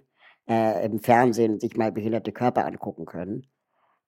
äh, 0.49 0.85
im 0.85 0.99
Fernsehen 0.99 1.59
sich 1.59 1.77
mal 1.77 1.91
behinderte 1.91 2.31
Körper 2.31 2.65
angucken 2.65 3.05
können. 3.05 3.47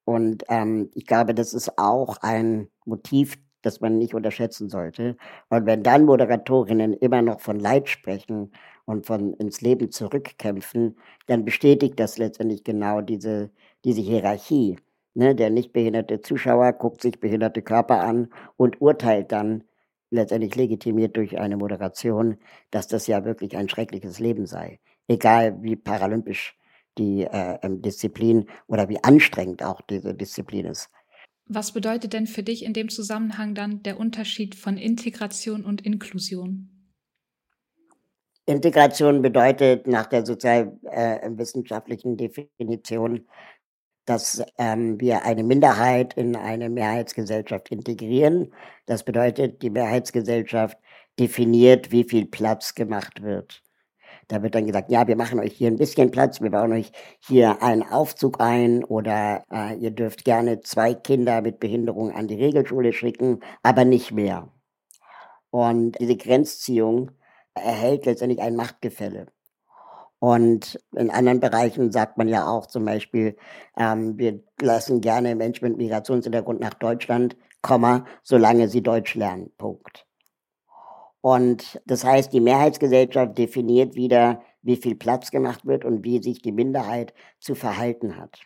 Und 0.05 0.43
ähm, 0.49 0.89
ich 0.93 1.05
glaube, 1.05 1.33
das 1.33 1.53
ist 1.53 1.77
auch 1.77 2.17
ein 2.21 2.67
Motiv, 2.85 3.37
das 3.61 3.79
man 3.79 3.97
nicht 3.97 4.13
unterschätzen 4.13 4.69
sollte. 4.69 5.15
Und 5.49 5.65
wenn 5.65 5.83
dann 5.83 6.05
Moderatorinnen 6.05 6.93
immer 6.93 7.21
noch 7.21 7.39
von 7.39 7.59
Leid 7.59 7.87
sprechen 7.89 8.51
und 8.85 9.05
von 9.05 9.33
ins 9.35 9.61
Leben 9.61 9.91
zurückkämpfen, 9.91 10.97
dann 11.27 11.45
bestätigt 11.45 11.99
das 11.99 12.17
letztendlich 12.17 12.65
genau 12.65 13.01
diese 13.01 13.51
diese 13.85 14.01
Hierarchie. 14.01 14.77
Ne? 15.13 15.35
Der 15.35 15.49
nicht 15.49 15.73
behinderte 15.73 16.21
Zuschauer 16.21 16.73
guckt 16.73 17.01
sich 17.01 17.19
behinderte 17.19 17.61
Körper 17.61 18.01
an 18.01 18.33
und 18.57 18.81
urteilt 18.81 19.31
dann 19.31 19.63
letztendlich 20.09 20.55
legitimiert 20.55 21.17
durch 21.17 21.39
eine 21.39 21.57
Moderation, 21.57 22.37
dass 22.71 22.87
das 22.87 23.07
ja 23.07 23.25
wirklich 23.25 23.57
ein 23.57 23.69
schreckliches 23.69 24.19
Leben 24.19 24.45
sei. 24.45 24.79
Egal 25.07 25.61
wie 25.61 25.75
paralympisch 25.75 26.57
die 26.97 27.23
äh, 27.23 27.57
ähm, 27.63 27.81
Disziplin 27.81 28.47
oder 28.67 28.87
wie 28.89 29.03
anstrengend 29.03 29.63
auch 29.63 29.81
diese 29.81 30.13
Disziplin 30.13 30.67
ist. 30.67 30.89
Was 31.47 31.73
bedeutet 31.73 32.13
denn 32.13 32.27
für 32.27 32.43
dich 32.43 32.63
in 32.63 32.73
dem 32.73 32.89
Zusammenhang 32.89 33.55
dann 33.55 33.83
der 33.83 33.99
Unterschied 33.99 34.55
von 34.55 34.77
Integration 34.77 35.65
und 35.65 35.81
Inklusion? 35.81 36.69
Integration 38.45 39.21
bedeutet 39.21 39.87
nach 39.87 40.05
der 40.07 40.25
sozialwissenschaftlichen 40.25 42.17
äh, 42.19 42.29
Definition, 42.29 43.27
dass 44.05 44.43
ähm, 44.57 44.99
wir 44.99 45.23
eine 45.25 45.43
Minderheit 45.43 46.13
in 46.15 46.35
eine 46.35 46.69
Mehrheitsgesellschaft 46.69 47.69
integrieren. 47.69 48.53
Das 48.85 49.03
bedeutet, 49.03 49.61
die 49.61 49.69
Mehrheitsgesellschaft 49.69 50.77
definiert, 51.19 51.91
wie 51.91 52.03
viel 52.03 52.25
Platz 52.25 52.75
gemacht 52.75 53.21
wird. 53.21 53.61
Da 54.27 54.41
wird 54.41 54.55
dann 54.55 54.65
gesagt, 54.65 54.91
ja, 54.91 55.07
wir 55.07 55.15
machen 55.15 55.39
euch 55.39 55.53
hier 55.53 55.67
ein 55.67 55.77
bisschen 55.77 56.11
Platz, 56.11 56.41
wir 56.41 56.51
bauen 56.51 56.71
euch 56.71 56.91
hier 57.19 57.61
einen 57.61 57.83
Aufzug 57.83 58.39
ein 58.39 58.83
oder 58.83 59.43
äh, 59.51 59.75
ihr 59.75 59.91
dürft 59.91 60.23
gerne 60.23 60.61
zwei 60.61 60.93
Kinder 60.93 61.41
mit 61.41 61.59
Behinderung 61.59 62.11
an 62.11 62.27
die 62.27 62.35
Regelschule 62.35 62.93
schicken, 62.93 63.41
aber 63.63 63.85
nicht 63.85 64.11
mehr. 64.11 64.49
Und 65.49 65.99
diese 65.99 66.17
Grenzziehung 66.17 67.11
erhält 67.53 68.05
letztendlich 68.05 68.41
ein 68.41 68.55
Machtgefälle. 68.55 69.27
Und 70.23 70.79
in 70.95 71.09
anderen 71.09 71.41
Bereichen 71.41 71.91
sagt 71.91 72.17
man 72.17 72.29
ja 72.29 72.47
auch 72.47 72.67
zum 72.67 72.85
Beispiel, 72.85 73.35
ähm, 73.75 74.17
wir 74.17 74.41
lassen 74.61 75.01
gerne 75.01 75.35
Menschen 75.35 75.67
mit 75.67 75.77
Migrationshintergrund 75.77 76.61
nach 76.61 76.75
Deutschland, 76.75 77.35
Komma, 77.61 78.05
solange 78.21 78.69
sie 78.69 78.81
Deutsch 78.81 79.15
lernen. 79.15 79.51
Punkt. 79.57 80.07
Und 81.19 81.81
das 81.85 82.05
heißt, 82.05 82.31
die 82.31 82.39
Mehrheitsgesellschaft 82.39 83.37
definiert 83.37 83.95
wieder, 83.95 84.41
wie 84.61 84.77
viel 84.77 84.95
Platz 84.95 85.29
gemacht 85.29 85.65
wird 85.65 85.83
und 85.83 86.05
wie 86.05 86.23
sich 86.23 86.41
die 86.41 86.53
Minderheit 86.53 87.13
zu 87.41 87.53
verhalten 87.53 88.15
hat. 88.15 88.39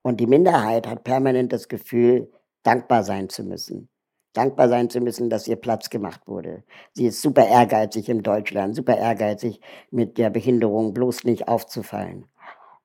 Und 0.00 0.18
die 0.18 0.26
Minderheit 0.26 0.86
hat 0.86 1.04
permanent 1.04 1.52
das 1.52 1.68
Gefühl, 1.68 2.32
dankbar 2.62 3.02
sein 3.02 3.28
zu 3.28 3.44
müssen. 3.44 3.90
Dankbar 4.32 4.68
sein 4.68 4.88
zu 4.88 5.00
müssen, 5.00 5.28
dass 5.30 5.46
ihr 5.46 5.56
Platz 5.56 5.90
gemacht 5.90 6.26
wurde. 6.26 6.64
Sie 6.92 7.06
ist 7.06 7.20
super 7.20 7.46
ehrgeizig 7.46 8.08
im 8.08 8.22
Deutschland, 8.22 8.74
super 8.74 8.96
ehrgeizig 8.96 9.60
mit 9.90 10.18
der 10.18 10.30
Behinderung 10.30 10.94
bloß 10.94 11.24
nicht 11.24 11.48
aufzufallen. 11.48 12.26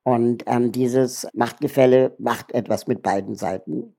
Und 0.03 0.43
ähm, 0.47 0.71
dieses 0.71 1.27
Machtgefälle 1.33 2.15
macht 2.17 2.53
etwas 2.53 2.87
mit 2.87 3.01
beiden 3.01 3.35
Seiten. 3.35 3.93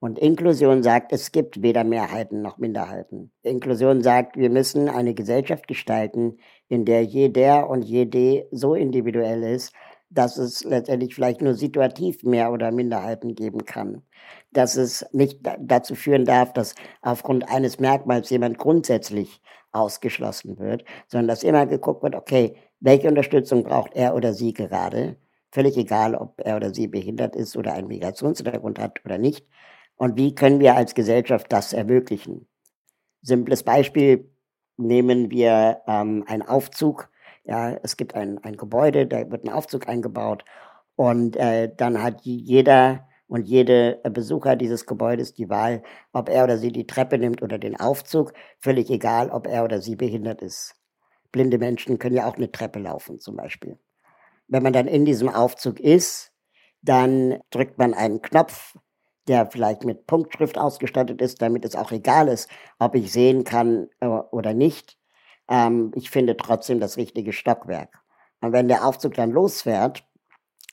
Und 0.00 0.18
Inklusion 0.18 0.82
sagt, 0.82 1.12
es 1.12 1.30
gibt 1.30 1.60
weder 1.60 1.84
Mehrheiten 1.84 2.40
noch 2.40 2.56
Minderheiten. 2.56 3.32
Inklusion 3.42 4.02
sagt, 4.02 4.36
wir 4.36 4.48
müssen 4.48 4.88
eine 4.88 5.12
Gesellschaft 5.12 5.68
gestalten, 5.68 6.38
in 6.68 6.86
der 6.86 7.04
jeder 7.04 7.68
und 7.68 7.82
jede 7.82 8.46
so 8.50 8.74
individuell 8.74 9.42
ist, 9.42 9.74
dass 10.10 10.36
es 10.36 10.64
letztendlich 10.64 11.14
vielleicht 11.14 11.40
nur 11.40 11.54
situativ 11.54 12.22
mehr 12.24 12.52
oder 12.52 12.72
Minderheiten 12.72 13.34
geben 13.34 13.64
kann. 13.64 14.02
Dass 14.52 14.76
es 14.76 15.06
nicht 15.12 15.40
dazu 15.60 15.94
führen 15.94 16.24
darf, 16.24 16.52
dass 16.52 16.74
aufgrund 17.00 17.48
eines 17.48 17.78
Merkmals 17.78 18.28
jemand 18.30 18.58
grundsätzlich 18.58 19.40
ausgeschlossen 19.72 20.58
wird, 20.58 20.84
sondern 21.06 21.28
dass 21.28 21.44
immer 21.44 21.66
geguckt 21.66 22.02
wird, 22.02 22.16
okay, 22.16 22.56
welche 22.80 23.08
Unterstützung 23.08 23.62
braucht 23.62 23.94
er 23.94 24.14
oder 24.14 24.32
sie 24.32 24.52
gerade? 24.52 25.16
Völlig 25.52 25.76
egal, 25.76 26.14
ob 26.14 26.40
er 26.44 26.56
oder 26.56 26.74
sie 26.74 26.88
behindert 26.88 27.36
ist 27.36 27.56
oder 27.56 27.74
einen 27.74 27.88
Migrationshintergrund 27.88 28.78
hat 28.78 29.04
oder 29.04 29.18
nicht. 29.18 29.46
Und 29.96 30.16
wie 30.16 30.34
können 30.34 30.60
wir 30.60 30.76
als 30.76 30.94
Gesellschaft 30.94 31.52
das 31.52 31.72
ermöglichen? 31.72 32.48
Simples 33.22 33.62
Beispiel 33.62 34.30
nehmen 34.76 35.30
wir 35.30 35.82
ähm, 35.86 36.24
einen 36.26 36.42
Aufzug. 36.42 37.09
Ja, 37.44 37.70
es 37.82 37.96
gibt 37.96 38.14
ein, 38.14 38.38
ein 38.44 38.56
Gebäude, 38.56 39.06
da 39.06 39.30
wird 39.30 39.44
ein 39.44 39.52
Aufzug 39.52 39.88
eingebaut 39.88 40.44
und 40.96 41.36
äh, 41.36 41.72
dann 41.74 42.02
hat 42.02 42.20
jeder 42.22 43.08
und 43.26 43.46
jede 43.46 44.00
Besucher 44.02 44.56
dieses 44.56 44.86
Gebäudes 44.86 45.32
die 45.34 45.48
Wahl, 45.48 45.82
ob 46.12 46.28
er 46.28 46.44
oder 46.44 46.58
sie 46.58 46.72
die 46.72 46.86
Treppe 46.86 47.16
nimmt 47.16 47.42
oder 47.42 47.58
den 47.58 47.78
Aufzug, 47.78 48.32
völlig 48.58 48.90
egal, 48.90 49.30
ob 49.30 49.46
er 49.46 49.64
oder 49.64 49.80
sie 49.80 49.94
behindert 49.96 50.42
ist. 50.42 50.74
Blinde 51.30 51.58
Menschen 51.58 51.98
können 51.98 52.16
ja 52.16 52.26
auch 52.26 52.36
eine 52.36 52.50
Treppe 52.50 52.80
laufen 52.80 53.20
zum 53.20 53.36
Beispiel. 53.36 53.78
Wenn 54.48 54.64
man 54.64 54.72
dann 54.72 54.88
in 54.88 55.04
diesem 55.04 55.28
Aufzug 55.28 55.78
ist, 55.78 56.32
dann 56.82 57.38
drückt 57.50 57.78
man 57.78 57.94
einen 57.94 58.20
Knopf, 58.20 58.76
der 59.28 59.48
vielleicht 59.48 59.84
mit 59.84 60.06
Punktschrift 60.06 60.58
ausgestattet 60.58 61.22
ist, 61.22 61.40
damit 61.40 61.64
es 61.64 61.76
auch 61.76 61.92
egal 61.92 62.26
ist, 62.26 62.48
ob 62.80 62.96
ich 62.96 63.12
sehen 63.12 63.44
kann 63.44 63.88
äh, 64.00 64.06
oder 64.06 64.54
nicht. 64.54 64.98
Ähm, 65.50 65.92
ich 65.94 66.10
finde 66.10 66.36
trotzdem 66.36 66.80
das 66.80 66.96
richtige 66.96 67.32
Stockwerk. 67.32 68.00
Und 68.40 68.52
wenn 68.52 68.68
der 68.68 68.86
Aufzug 68.86 69.14
dann 69.14 69.30
losfährt, 69.30 70.04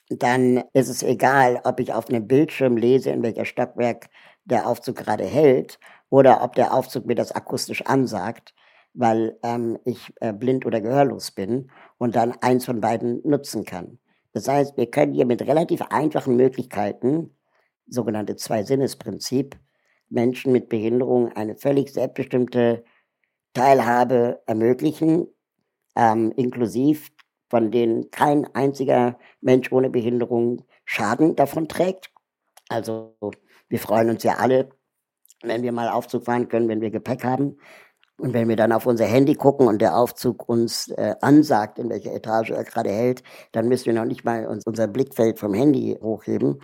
dann 0.08 0.64
ist 0.72 0.88
es 0.88 1.02
egal, 1.02 1.60
ob 1.64 1.80
ich 1.80 1.92
auf 1.92 2.08
einem 2.08 2.26
Bildschirm 2.26 2.76
lese, 2.78 3.10
in 3.10 3.22
welcher 3.22 3.44
Stockwerk 3.44 4.08
der 4.44 4.66
Aufzug 4.66 4.96
gerade 4.96 5.24
hält 5.24 5.78
oder 6.08 6.42
ob 6.42 6.54
der 6.54 6.72
Aufzug 6.72 7.04
mir 7.04 7.14
das 7.14 7.32
akustisch 7.32 7.84
ansagt, 7.84 8.54
weil 8.94 9.38
ähm, 9.42 9.78
ich 9.84 10.12
äh, 10.20 10.32
blind 10.32 10.64
oder 10.64 10.80
gehörlos 10.80 11.32
bin 11.32 11.70
und 11.98 12.16
dann 12.16 12.32
eins 12.40 12.64
von 12.64 12.80
beiden 12.80 13.20
nutzen 13.24 13.64
kann. 13.64 13.98
Das 14.32 14.48
heißt, 14.48 14.76
wir 14.76 14.90
können 14.90 15.12
hier 15.12 15.26
mit 15.26 15.42
relativ 15.42 15.82
einfachen 15.82 16.36
Möglichkeiten 16.36 17.36
sogenannte 17.86 18.36
Zwei-Sinnes-Prinzip, 18.36 19.56
Menschen 20.08 20.52
mit 20.52 20.68
Behinderung 20.68 21.32
eine 21.32 21.56
völlig 21.56 21.92
selbstbestimmte 21.92 22.84
Teilhabe 23.54 24.42
ermöglichen, 24.46 25.26
ähm, 25.96 26.32
inklusiv 26.36 27.10
von 27.50 27.70
denen 27.70 28.10
kein 28.10 28.46
einziger 28.54 29.18
Mensch 29.40 29.72
ohne 29.72 29.90
Behinderung 29.90 30.64
Schaden 30.84 31.36
davon 31.36 31.68
trägt. 31.68 32.10
Also 32.68 33.16
wir 33.68 33.78
freuen 33.78 34.10
uns 34.10 34.22
ja 34.22 34.34
alle, 34.34 34.70
wenn 35.42 35.62
wir 35.62 35.72
mal 35.72 35.88
Aufzug 35.88 36.24
fahren 36.24 36.48
können, 36.48 36.68
wenn 36.68 36.80
wir 36.80 36.90
Gepäck 36.90 37.24
haben. 37.24 37.58
Und 38.18 38.34
wenn 38.34 38.48
wir 38.48 38.56
dann 38.56 38.72
auf 38.72 38.86
unser 38.86 39.04
Handy 39.06 39.34
gucken 39.34 39.68
und 39.68 39.80
der 39.80 39.96
Aufzug 39.96 40.48
uns 40.48 40.88
äh, 40.88 41.14
ansagt, 41.20 41.78
in 41.78 41.88
welcher 41.88 42.12
Etage 42.12 42.50
er 42.50 42.64
gerade 42.64 42.90
hält, 42.90 43.22
dann 43.52 43.68
müssen 43.68 43.86
wir 43.86 43.92
noch 43.92 44.04
nicht 44.04 44.24
mal 44.24 44.46
uns, 44.46 44.66
unser 44.66 44.88
Blickfeld 44.88 45.38
vom 45.38 45.54
Handy 45.54 45.96
hochheben, 46.02 46.60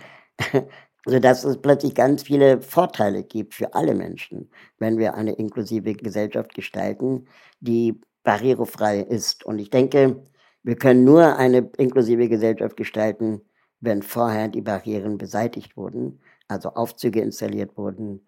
sodass 1.05 1.43
es 1.43 1.61
plötzlich 1.61 1.95
ganz 1.95 2.23
viele 2.23 2.61
Vorteile 2.61 3.23
gibt 3.23 3.53
für 3.53 3.73
alle 3.73 3.95
Menschen, 3.95 4.49
wenn 4.79 4.97
wir 4.97 5.15
eine 5.15 5.33
inklusive 5.33 5.93
Gesellschaft 5.93 6.53
gestalten, 6.53 7.27
die 7.59 7.99
barrierefrei 8.23 9.01
ist. 9.01 9.45
Und 9.45 9.59
ich 9.59 9.69
denke, 9.69 10.23
wir 10.63 10.75
können 10.75 11.03
nur 11.03 11.37
eine 11.37 11.69
inklusive 11.77 12.27
Gesellschaft 12.27 12.77
gestalten, 12.77 13.41
wenn 13.81 14.01
vorher 14.01 14.47
die 14.47 14.61
Barrieren 14.61 15.17
beseitigt 15.17 15.77
wurden, 15.77 16.21
also 16.47 16.69
Aufzüge 16.69 17.21
installiert 17.21 17.77
wurden 17.77 18.25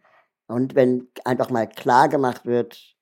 und 0.48 0.76
wenn 0.76 1.10
einfach 1.26 1.50
mal 1.50 1.68
klar 1.68 2.10
gemacht 2.10 2.46
wird, 2.46 2.96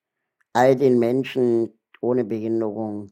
all 0.53 0.75
den 0.75 0.99
Menschen 0.99 1.79
ohne 2.01 2.25
Behinderung, 2.25 3.11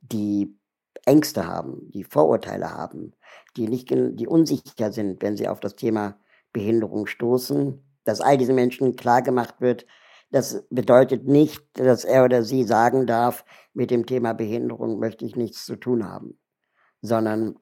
die 0.00 0.56
Ängste 1.04 1.46
haben, 1.46 1.90
die 1.92 2.04
Vorurteile 2.04 2.72
haben, 2.72 3.12
die 3.58 3.68
nicht, 3.68 3.90
die 3.90 4.26
unsicher 4.26 4.92
sind, 4.92 5.22
wenn 5.22 5.36
sie 5.36 5.48
auf 5.48 5.60
das 5.60 5.76
Thema 5.76 6.18
Behinderung 6.52 7.06
stoßen, 7.06 7.82
dass 8.04 8.20
all 8.20 8.38
diesen 8.38 8.54
Menschen 8.54 8.96
klar 8.96 9.22
gemacht 9.22 9.60
wird, 9.60 9.86
das 10.30 10.64
bedeutet 10.70 11.26
nicht, 11.26 11.62
dass 11.74 12.04
er 12.04 12.24
oder 12.24 12.42
sie 12.42 12.64
sagen 12.64 13.06
darf, 13.06 13.44
mit 13.72 13.90
dem 13.90 14.06
Thema 14.06 14.32
Behinderung 14.34 14.98
möchte 14.98 15.24
ich 15.24 15.36
nichts 15.36 15.64
zu 15.64 15.76
tun 15.76 16.08
haben, 16.08 16.38
sondern 17.00 17.56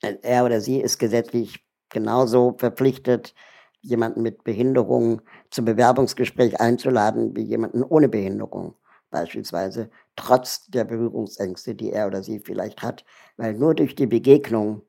er 0.00 0.44
oder 0.44 0.60
sie 0.60 0.80
ist 0.80 0.98
gesetzlich 0.98 1.64
genauso 1.88 2.54
verpflichtet, 2.58 3.34
jemanden 3.80 4.22
mit 4.22 4.44
Behinderung 4.44 5.22
zum 5.50 5.64
Bewerbungsgespräch 5.64 6.60
einzuladen 6.60 7.34
wie 7.36 7.42
jemanden 7.42 7.82
ohne 7.82 8.08
Behinderung 8.08 8.74
beispielsweise, 9.10 9.90
trotz 10.16 10.66
der 10.66 10.84
Berührungsängste, 10.84 11.74
die 11.74 11.92
er 11.92 12.06
oder 12.06 12.22
sie 12.22 12.40
vielleicht 12.40 12.82
hat, 12.82 13.04
weil 13.36 13.54
nur 13.54 13.74
durch 13.74 13.94
die 13.94 14.06
Begegnung 14.06 14.82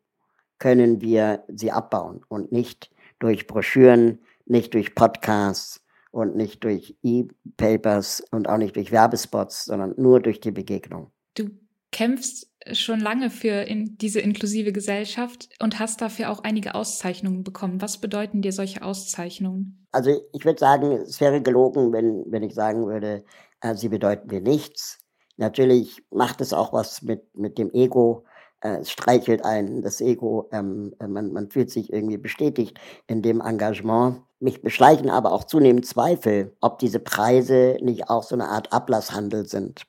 können 0.63 1.01
wir 1.01 1.43
sie 1.49 1.73
abbauen 1.73 2.21
und 2.29 2.53
nicht 2.53 2.89
durch 3.19 3.47
Broschüren, 3.47 4.19
nicht 4.45 4.73
durch 4.73 4.95
Podcasts 4.95 5.83
und 6.11 6.37
nicht 6.37 6.63
durch 6.63 6.95
E-Papers 7.03 8.23
und 8.31 8.47
auch 8.47 8.55
nicht 8.55 8.77
durch 8.77 8.93
Werbespots, 8.93 9.65
sondern 9.65 9.93
nur 9.97 10.21
durch 10.21 10.39
die 10.39 10.51
Begegnung. 10.51 11.11
Du 11.35 11.49
kämpfst 11.91 12.49
schon 12.71 13.01
lange 13.01 13.29
für 13.29 13.63
in 13.63 13.97
diese 13.97 14.21
inklusive 14.21 14.71
Gesellschaft 14.71 15.49
und 15.61 15.79
hast 15.79 15.99
dafür 15.99 16.31
auch 16.31 16.45
einige 16.45 16.75
Auszeichnungen 16.75 17.43
bekommen. 17.43 17.81
Was 17.81 17.97
bedeuten 17.97 18.41
dir 18.41 18.53
solche 18.53 18.83
Auszeichnungen? 18.83 19.85
Also 19.91 20.11
ich 20.31 20.45
würde 20.45 20.59
sagen, 20.59 20.93
es 20.93 21.19
wäre 21.19 21.41
gelogen, 21.41 21.91
wenn, 21.91 22.23
wenn 22.27 22.43
ich 22.43 22.53
sagen 22.53 22.87
würde, 22.87 23.25
äh, 23.59 23.75
sie 23.75 23.89
bedeuten 23.89 24.29
mir 24.29 24.39
nichts. 24.39 24.99
Natürlich 25.35 26.01
macht 26.09 26.39
es 26.39 26.53
auch 26.53 26.71
was 26.71 27.01
mit, 27.01 27.35
mit 27.35 27.57
dem 27.57 27.69
Ego, 27.73 28.23
es 28.63 28.91
streichelt 28.91 29.43
einen 29.43 29.81
das 29.81 29.99
Ego, 29.99 30.49
ähm, 30.51 30.95
man, 31.05 31.33
man 31.33 31.49
fühlt 31.49 31.69
sich 31.69 31.91
irgendwie 31.91 32.17
bestätigt 32.17 32.79
in 33.07 33.21
dem 33.21 33.41
Engagement. 33.41 34.21
Mich 34.39 34.61
beschleichen 34.61 35.09
aber 35.09 35.33
auch 35.33 35.43
zunehmend 35.43 35.85
Zweifel, 35.85 36.55
ob 36.61 36.79
diese 36.79 36.99
Preise 36.99 37.77
nicht 37.81 38.09
auch 38.09 38.23
so 38.23 38.35
eine 38.35 38.47
Art 38.47 38.71
Ablasshandel 38.71 39.45
sind. 39.47 39.83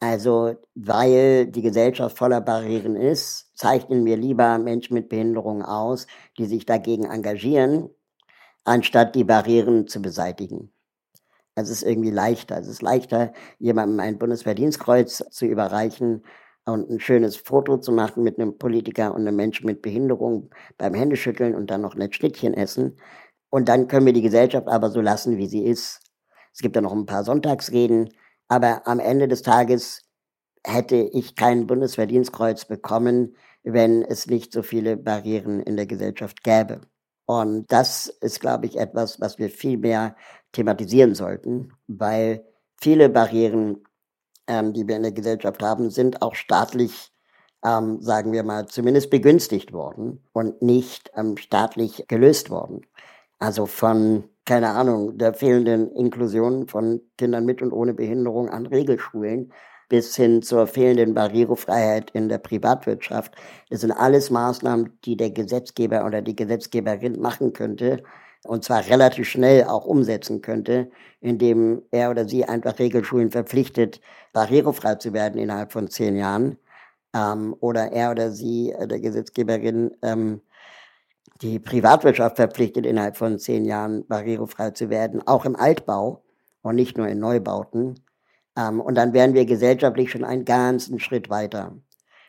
Also, 0.00 0.54
weil 0.74 1.46
die 1.46 1.62
Gesellschaft 1.62 2.18
voller 2.18 2.40
Barrieren 2.40 2.96
ist, 2.96 3.50
zeichnen 3.56 4.04
wir 4.04 4.16
lieber 4.16 4.58
Menschen 4.58 4.94
mit 4.94 5.08
Behinderungen 5.08 5.62
aus, 5.62 6.06
die 6.38 6.46
sich 6.46 6.66
dagegen 6.66 7.04
engagieren, 7.04 7.90
anstatt 8.64 9.14
die 9.14 9.24
Barrieren 9.24 9.86
zu 9.86 10.02
beseitigen. 10.02 10.72
Es 11.54 11.70
ist 11.70 11.82
irgendwie 11.82 12.10
leichter. 12.10 12.58
Es 12.58 12.66
ist 12.66 12.82
leichter, 12.82 13.32
jemandem 13.58 14.00
ein 14.00 14.18
Bundesverdienstkreuz 14.18 15.24
zu 15.30 15.46
überreichen 15.46 16.22
und 16.66 16.90
ein 16.90 17.00
schönes 17.00 17.36
Foto 17.36 17.78
zu 17.78 17.92
machen 17.92 18.22
mit 18.22 18.38
einem 18.38 18.58
Politiker 18.58 19.14
und 19.14 19.22
einem 19.22 19.36
Menschen 19.36 19.66
mit 19.66 19.82
Behinderung 19.82 20.50
beim 20.78 20.94
Händeschütteln 20.94 21.54
und 21.54 21.70
dann 21.70 21.82
noch 21.82 21.94
ein 21.94 22.12
Schnittchen 22.12 22.54
essen. 22.54 22.96
Und 23.50 23.68
dann 23.68 23.88
können 23.88 24.06
wir 24.06 24.12
die 24.12 24.22
Gesellschaft 24.22 24.68
aber 24.68 24.90
so 24.90 25.00
lassen, 25.00 25.36
wie 25.36 25.46
sie 25.46 25.64
ist. 25.64 26.00
Es 26.52 26.60
gibt 26.60 26.76
ja 26.76 26.82
noch 26.82 26.92
ein 26.92 27.06
paar 27.06 27.24
Sonntagsreden, 27.24 28.10
aber 28.48 28.86
am 28.86 29.00
Ende 29.00 29.28
des 29.28 29.42
Tages 29.42 30.02
hätte 30.64 30.96
ich 30.96 31.36
kein 31.36 31.66
Bundesverdienstkreuz 31.66 32.64
bekommen, 32.64 33.36
wenn 33.62 34.02
es 34.02 34.26
nicht 34.26 34.52
so 34.52 34.62
viele 34.62 34.96
Barrieren 34.96 35.60
in 35.60 35.76
der 35.76 35.86
Gesellschaft 35.86 36.42
gäbe. 36.42 36.80
Und 37.26 37.70
das 37.72 38.06
ist, 38.06 38.40
glaube 38.40 38.66
ich, 38.66 38.78
etwas, 38.78 39.20
was 39.20 39.38
wir 39.38 39.50
viel 39.50 39.78
mehr 39.78 40.16
thematisieren 40.52 41.14
sollten, 41.14 41.72
weil 41.86 42.44
viele 42.80 43.08
Barrieren, 43.08 43.82
ähm, 44.46 44.72
die 44.72 44.86
wir 44.86 44.96
in 44.96 45.02
der 45.02 45.12
Gesellschaft 45.12 45.62
haben, 45.62 45.90
sind 45.90 46.22
auch 46.22 46.34
staatlich, 46.34 47.12
ähm, 47.64 48.00
sagen 48.00 48.32
wir 48.32 48.42
mal, 48.42 48.66
zumindest 48.66 49.10
begünstigt 49.10 49.72
worden 49.72 50.22
und 50.32 50.62
nicht 50.62 51.10
ähm, 51.16 51.36
staatlich 51.36 52.04
gelöst 52.08 52.50
worden. 52.50 52.82
Also 53.38 53.66
von, 53.66 54.24
keine 54.44 54.70
Ahnung, 54.70 55.18
der 55.18 55.34
fehlenden 55.34 55.90
Inklusion 55.92 56.68
von 56.68 57.00
Kindern 57.18 57.44
mit 57.44 57.62
und 57.62 57.72
ohne 57.72 57.94
Behinderung 57.94 58.48
an 58.48 58.66
Regelschulen 58.66 59.52
bis 59.88 60.16
hin 60.16 60.42
zur 60.42 60.66
fehlenden 60.66 61.14
Barrierefreiheit 61.14 62.10
in 62.12 62.28
der 62.28 62.38
Privatwirtschaft. 62.38 63.34
Das 63.70 63.82
sind 63.82 63.92
alles 63.92 64.30
Maßnahmen, 64.30 64.98
die 65.04 65.16
der 65.16 65.30
Gesetzgeber 65.30 66.06
oder 66.06 66.22
die 66.22 66.36
Gesetzgeberin 66.36 67.20
machen 67.20 67.52
könnte 67.52 68.02
und 68.44 68.62
zwar 68.64 68.86
relativ 68.86 69.28
schnell 69.28 69.64
auch 69.64 69.86
umsetzen 69.86 70.42
könnte, 70.42 70.90
indem 71.20 71.82
er 71.90 72.10
oder 72.10 72.28
sie 72.28 72.44
einfach 72.44 72.78
Regelschulen 72.78 73.30
verpflichtet, 73.30 74.00
barrierefrei 74.32 74.96
zu 74.96 75.12
werden 75.12 75.40
innerhalb 75.40 75.72
von 75.72 75.88
zehn 75.88 76.16
Jahren. 76.16 76.58
Ähm, 77.14 77.56
oder 77.60 77.92
er 77.92 78.10
oder 78.10 78.30
sie, 78.30 78.72
äh, 78.72 78.86
der 78.86 79.00
Gesetzgeberin, 79.00 79.96
ähm, 80.02 80.42
die 81.42 81.58
Privatwirtschaft 81.58 82.36
verpflichtet, 82.36 82.86
innerhalb 82.86 83.16
von 83.16 83.38
zehn 83.38 83.64
Jahren 83.64 84.06
barrierefrei 84.06 84.70
zu 84.70 84.90
werden, 84.90 85.26
auch 85.26 85.44
im 85.44 85.56
Altbau 85.56 86.22
und 86.62 86.76
nicht 86.76 86.98
nur 86.98 87.08
in 87.08 87.18
Neubauten. 87.20 88.00
Ähm, 88.56 88.80
und 88.80 88.94
dann 88.96 89.12
wären 89.14 89.34
wir 89.34 89.46
gesellschaftlich 89.46 90.10
schon 90.10 90.24
einen 90.24 90.44
ganzen 90.44 91.00
Schritt 91.00 91.30
weiter. 91.30 91.76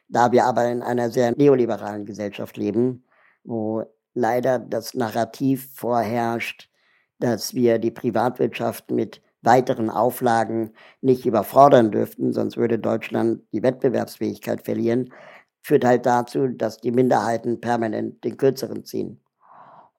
Da 0.07 0.31
wir 0.31 0.45
aber 0.45 0.65
in 0.69 0.81
einer 0.81 1.09
sehr 1.09 1.33
neoliberalen 1.35 2.05
Gesellschaft 2.05 2.57
leben, 2.57 3.05
wo 3.43 3.83
leider 4.15 4.57
das 4.57 4.95
Narrativ 4.95 5.69
vorherrscht, 5.75 6.71
dass 7.19 7.53
wir 7.53 7.77
die 7.77 7.91
Privatwirtschaft 7.91 8.89
mit 8.89 9.21
weiteren 9.41 9.91
Auflagen 9.91 10.71
nicht 11.01 11.25
überfordern 11.25 11.91
dürften, 11.91 12.33
sonst 12.33 12.57
würde 12.57 12.79
Deutschland 12.79 13.43
die 13.51 13.61
Wettbewerbsfähigkeit 13.61 14.63
verlieren, 14.63 15.13
führt 15.61 15.85
halt 15.85 16.05
dazu, 16.05 16.47
dass 16.47 16.77
die 16.77 16.91
Minderheiten 16.91 17.61
permanent 17.61 18.23
den 18.23 18.37
Kürzeren 18.37 18.85
ziehen. 18.85 19.21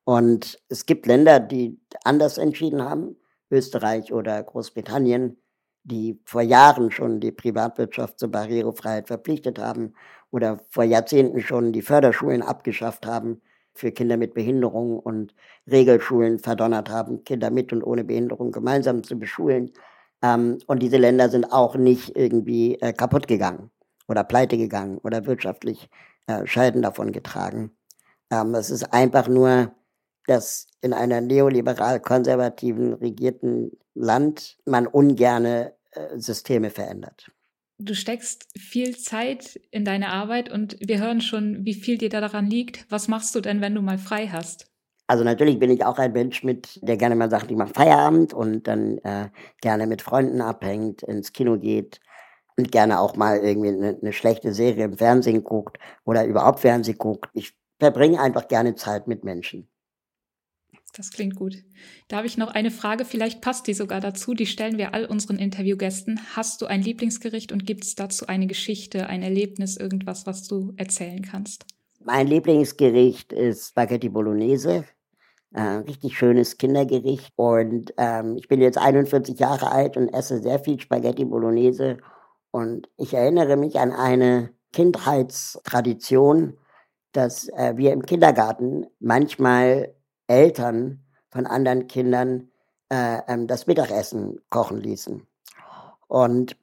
Und 0.04 0.60
es 0.68 0.86
gibt 0.86 1.06
Länder, 1.06 1.40
die 1.40 1.80
anders 2.04 2.38
entschieden 2.38 2.82
haben, 2.82 3.16
Österreich 3.50 4.12
oder 4.12 4.42
Großbritannien, 4.42 5.40
die 5.84 6.20
vor 6.24 6.42
Jahren 6.42 6.90
schon 6.90 7.20
die 7.20 7.32
Privatwirtschaft 7.32 8.18
zur 8.18 8.30
Barrierefreiheit 8.30 9.06
verpflichtet 9.06 9.58
haben 9.58 9.94
oder 10.30 10.58
vor 10.70 10.84
Jahrzehnten 10.84 11.40
schon 11.40 11.72
die 11.72 11.82
Förderschulen 11.82 12.42
abgeschafft 12.42 13.06
haben 13.06 13.40
für 13.78 13.92
Kinder 13.92 14.16
mit 14.16 14.34
Behinderung 14.34 14.98
und 14.98 15.34
Regelschulen 15.70 16.38
verdonnert 16.38 16.90
haben, 16.90 17.24
Kinder 17.24 17.50
mit 17.50 17.72
und 17.72 17.82
ohne 17.82 18.04
Behinderung 18.04 18.52
gemeinsam 18.52 19.02
zu 19.02 19.18
beschulen. 19.18 19.72
Ähm, 20.22 20.58
und 20.66 20.82
diese 20.82 20.96
Länder 20.96 21.28
sind 21.28 21.52
auch 21.52 21.76
nicht 21.76 22.16
irgendwie 22.16 22.80
äh, 22.80 22.92
kaputt 22.92 23.28
gegangen 23.28 23.70
oder 24.08 24.24
pleite 24.24 24.56
gegangen 24.56 24.98
oder 24.98 25.26
wirtschaftlich 25.26 25.88
äh, 26.26 26.46
Scheiden 26.46 26.82
davon 26.82 27.12
getragen. 27.12 27.76
Ähm, 28.30 28.54
es 28.54 28.70
ist 28.70 28.92
einfach 28.92 29.28
nur, 29.28 29.72
dass 30.26 30.68
in 30.80 30.92
einer 30.92 31.20
neoliberal-konservativen 31.20 32.94
regierten 32.94 33.72
Land 33.94 34.58
man 34.64 34.86
ungerne 34.86 35.74
äh, 35.92 36.18
Systeme 36.18 36.70
verändert. 36.70 37.30
Du 37.78 37.94
steckst 37.94 38.48
viel 38.58 38.96
Zeit 38.96 39.60
in 39.70 39.84
deine 39.84 40.08
Arbeit 40.08 40.50
und 40.50 40.76
wir 40.80 40.98
hören 40.98 41.20
schon, 41.20 41.64
wie 41.66 41.74
viel 41.74 41.98
dir 41.98 42.08
da 42.08 42.22
daran 42.22 42.48
liegt. 42.48 42.90
Was 42.90 43.06
machst 43.06 43.34
du 43.34 43.40
denn, 43.40 43.60
wenn 43.60 43.74
du 43.74 43.82
mal 43.82 43.98
frei 43.98 44.28
hast? 44.28 44.70
Also 45.08 45.22
natürlich 45.24 45.58
bin 45.58 45.70
ich 45.70 45.84
auch 45.84 45.98
ein 45.98 46.12
Mensch 46.12 46.42
mit, 46.42 46.80
der 46.82 46.96
gerne 46.96 47.14
mal 47.14 47.30
sagt, 47.30 47.50
ich 47.50 47.56
mache 47.56 47.74
Feierabend 47.74 48.32
und 48.32 48.66
dann 48.66 48.98
äh, 48.98 49.28
gerne 49.60 49.86
mit 49.86 50.02
Freunden 50.02 50.40
abhängt, 50.40 51.02
ins 51.02 51.32
Kino 51.32 51.58
geht 51.58 52.00
und 52.56 52.72
gerne 52.72 52.98
auch 52.98 53.14
mal 53.14 53.38
irgendwie 53.38 53.68
eine, 53.68 53.98
eine 54.00 54.12
schlechte 54.12 54.52
Serie 54.52 54.86
im 54.86 54.96
Fernsehen 54.96 55.44
guckt 55.44 55.78
oder 56.04 56.24
überhaupt 56.24 56.60
Fernsehen 56.60 56.98
guckt. 56.98 57.30
Ich 57.34 57.54
verbringe 57.78 58.20
einfach 58.20 58.48
gerne 58.48 58.74
Zeit 58.74 59.06
mit 59.06 59.22
Menschen. 59.22 59.68
Das 60.94 61.10
klingt 61.10 61.36
gut. 61.36 61.56
Da 62.08 62.16
habe 62.16 62.26
ich 62.26 62.38
noch 62.38 62.48
eine 62.48 62.70
Frage, 62.70 63.04
vielleicht 63.04 63.40
passt 63.40 63.66
die 63.66 63.74
sogar 63.74 64.00
dazu, 64.00 64.34
die 64.34 64.46
stellen 64.46 64.78
wir 64.78 64.94
all 64.94 65.04
unseren 65.04 65.38
Interviewgästen. 65.38 66.20
Hast 66.34 66.62
du 66.62 66.66
ein 66.66 66.82
Lieblingsgericht 66.82 67.52
und 67.52 67.66
gibt 67.66 67.84
es 67.84 67.94
dazu 67.94 68.26
eine 68.26 68.46
Geschichte, 68.46 69.06
ein 69.08 69.22
Erlebnis, 69.22 69.76
irgendwas, 69.76 70.26
was 70.26 70.48
du 70.48 70.72
erzählen 70.76 71.22
kannst? 71.22 71.66
Mein 72.02 72.28
Lieblingsgericht 72.28 73.32
ist 73.32 73.70
Spaghetti 73.70 74.08
Bolognese. 74.08 74.84
Äh, 75.52 75.60
richtig 75.60 76.16
schönes 76.16 76.56
Kindergericht. 76.58 77.32
Und 77.34 77.92
ähm, 77.96 78.36
ich 78.36 78.46
bin 78.46 78.60
jetzt 78.60 78.78
41 78.78 79.38
Jahre 79.38 79.72
alt 79.72 79.96
und 79.96 80.08
esse 80.10 80.40
sehr 80.40 80.58
viel 80.58 80.78
Spaghetti 80.78 81.24
Bolognese. 81.24 81.98
Und 82.50 82.88
ich 82.96 83.14
erinnere 83.14 83.56
mich 83.56 83.78
an 83.78 83.92
eine 83.92 84.50
Kindheitstradition, 84.72 86.58
dass 87.12 87.48
äh, 87.48 87.74
wir 87.76 87.92
im 87.92 88.02
Kindergarten 88.02 88.86
manchmal 89.00 89.95
Eltern 90.26 91.04
von 91.30 91.46
anderen 91.46 91.86
Kindern 91.86 92.50
äh, 92.88 93.18
ähm, 93.28 93.46
das 93.46 93.66
Mittagessen 93.66 94.40
kochen 94.50 94.80
ließen. 94.80 95.26
Und 96.08 96.56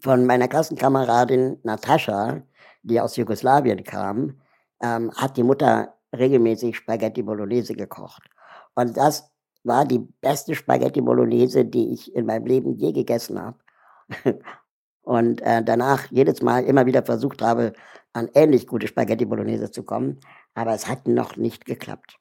von 0.00 0.26
meiner 0.26 0.48
Klassenkameradin 0.48 1.58
Natascha, 1.62 2.42
die 2.82 3.00
aus 3.00 3.16
Jugoslawien 3.16 3.82
kam, 3.84 4.40
ähm, 4.82 5.10
hat 5.16 5.36
die 5.36 5.42
Mutter 5.42 5.94
regelmäßig 6.16 6.76
Spaghetti 6.76 7.22
Bolognese 7.22 7.74
gekocht. 7.74 8.22
Und 8.74 8.96
das 8.96 9.30
war 9.64 9.84
die 9.84 9.98
beste 10.20 10.54
Spaghetti 10.54 11.00
Bolognese, 11.00 11.64
die 11.64 11.92
ich 11.92 12.14
in 12.14 12.26
meinem 12.26 12.46
Leben 12.46 12.74
je 12.76 12.92
gegessen 12.92 13.40
habe. 13.40 13.58
Und 15.02 15.40
äh, 15.40 15.64
danach 15.64 16.10
jedes 16.10 16.42
Mal 16.42 16.64
immer 16.64 16.84
wieder 16.86 17.02
versucht 17.02 17.40
habe, 17.40 17.72
an 18.12 18.28
ähnlich 18.34 18.66
gute 18.66 18.86
Spaghetti 18.86 19.24
Bolognese 19.24 19.70
zu 19.70 19.82
kommen. 19.82 20.20
Aber 20.54 20.74
es 20.74 20.86
hat 20.86 21.08
noch 21.08 21.36
nicht 21.36 21.64
geklappt. 21.64 22.18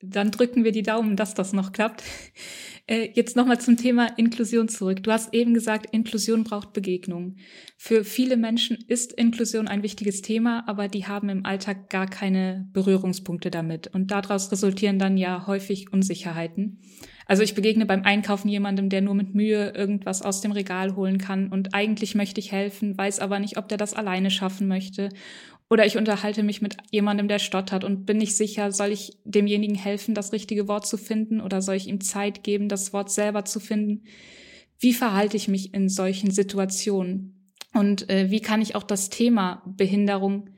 Dann 0.00 0.30
drücken 0.30 0.62
wir 0.64 0.72
die 0.72 0.82
Daumen, 0.82 1.16
dass 1.16 1.34
das 1.34 1.52
noch 1.52 1.72
klappt. 1.72 2.02
Äh, 2.90 3.10
jetzt 3.12 3.36
nochmal 3.36 3.60
zum 3.60 3.76
Thema 3.76 4.06
Inklusion 4.16 4.66
zurück. 4.66 5.02
Du 5.02 5.12
hast 5.12 5.34
eben 5.34 5.52
gesagt, 5.52 5.94
Inklusion 5.94 6.42
braucht 6.42 6.72
Begegnung. 6.72 7.36
Für 7.76 8.02
viele 8.02 8.38
Menschen 8.38 8.78
ist 8.88 9.12
Inklusion 9.12 9.68
ein 9.68 9.82
wichtiges 9.82 10.22
Thema, 10.22 10.66
aber 10.66 10.88
die 10.88 11.06
haben 11.06 11.28
im 11.28 11.44
Alltag 11.44 11.90
gar 11.90 12.06
keine 12.06 12.66
Berührungspunkte 12.72 13.50
damit. 13.50 13.88
Und 13.88 14.10
daraus 14.10 14.50
resultieren 14.50 14.98
dann 14.98 15.18
ja 15.18 15.46
häufig 15.46 15.92
Unsicherheiten. 15.92 16.80
Also 17.28 17.42
ich 17.42 17.54
begegne 17.54 17.84
beim 17.84 18.04
Einkaufen 18.04 18.48
jemandem, 18.48 18.88
der 18.88 19.02
nur 19.02 19.14
mit 19.14 19.34
Mühe 19.34 19.74
irgendwas 19.76 20.22
aus 20.22 20.40
dem 20.40 20.52
Regal 20.52 20.96
holen 20.96 21.18
kann 21.18 21.48
und 21.48 21.74
eigentlich 21.74 22.14
möchte 22.14 22.40
ich 22.40 22.52
helfen, 22.52 22.96
weiß 22.96 23.20
aber 23.20 23.38
nicht, 23.38 23.58
ob 23.58 23.68
der 23.68 23.76
das 23.76 23.92
alleine 23.92 24.30
schaffen 24.30 24.66
möchte. 24.66 25.10
Oder 25.70 25.84
ich 25.84 25.98
unterhalte 25.98 26.42
mich 26.42 26.62
mit 26.62 26.76
jemandem, 26.90 27.28
der 27.28 27.38
stottert 27.38 27.84
und 27.84 28.06
bin 28.06 28.16
nicht 28.16 28.36
sicher, 28.36 28.72
soll 28.72 28.90
ich 28.90 29.18
demjenigen 29.24 29.76
helfen, 29.76 30.14
das 30.14 30.32
richtige 30.32 30.66
Wort 30.66 30.86
zu 30.86 30.96
finden 30.96 31.40
oder 31.40 31.60
soll 31.60 31.76
ich 31.76 31.88
ihm 31.88 32.00
Zeit 32.00 32.42
geben, 32.42 32.68
das 32.68 32.92
Wort 32.94 33.10
selber 33.10 33.44
zu 33.44 33.60
finden? 33.60 34.04
Wie 34.78 34.94
verhalte 34.94 35.36
ich 35.36 35.48
mich 35.48 35.74
in 35.74 35.88
solchen 35.88 36.30
Situationen? 36.30 37.52
Und 37.74 38.08
äh, 38.08 38.30
wie 38.30 38.40
kann 38.40 38.62
ich 38.62 38.76
auch 38.76 38.82
das 38.82 39.10
Thema 39.10 39.62
Behinderung 39.66 40.48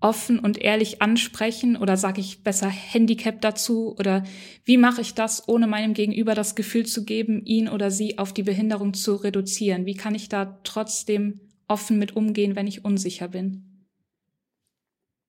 offen 0.00 0.38
und 0.38 0.58
ehrlich 0.58 1.02
ansprechen 1.02 1.76
oder 1.76 1.96
sage 1.96 2.20
ich 2.20 2.42
besser 2.42 2.68
Handicap 2.68 3.40
dazu 3.40 3.94
oder 3.98 4.24
wie 4.64 4.76
mache 4.76 5.00
ich 5.00 5.14
das, 5.14 5.46
ohne 5.48 5.66
meinem 5.66 5.92
Gegenüber 5.92 6.34
das 6.34 6.54
Gefühl 6.54 6.86
zu 6.86 7.04
geben, 7.04 7.44
ihn 7.44 7.68
oder 7.68 7.90
sie 7.90 8.16
auf 8.16 8.32
die 8.32 8.42
Behinderung 8.44 8.94
zu 8.94 9.16
reduzieren? 9.16 9.86
Wie 9.86 9.96
kann 9.96 10.14
ich 10.14 10.28
da 10.28 10.58
trotzdem 10.64 11.40
offen 11.68 11.98
mit 11.98 12.16
umgehen, 12.16 12.56
wenn 12.56 12.66
ich 12.66 12.84
unsicher 12.84 13.28
bin? 13.28 13.69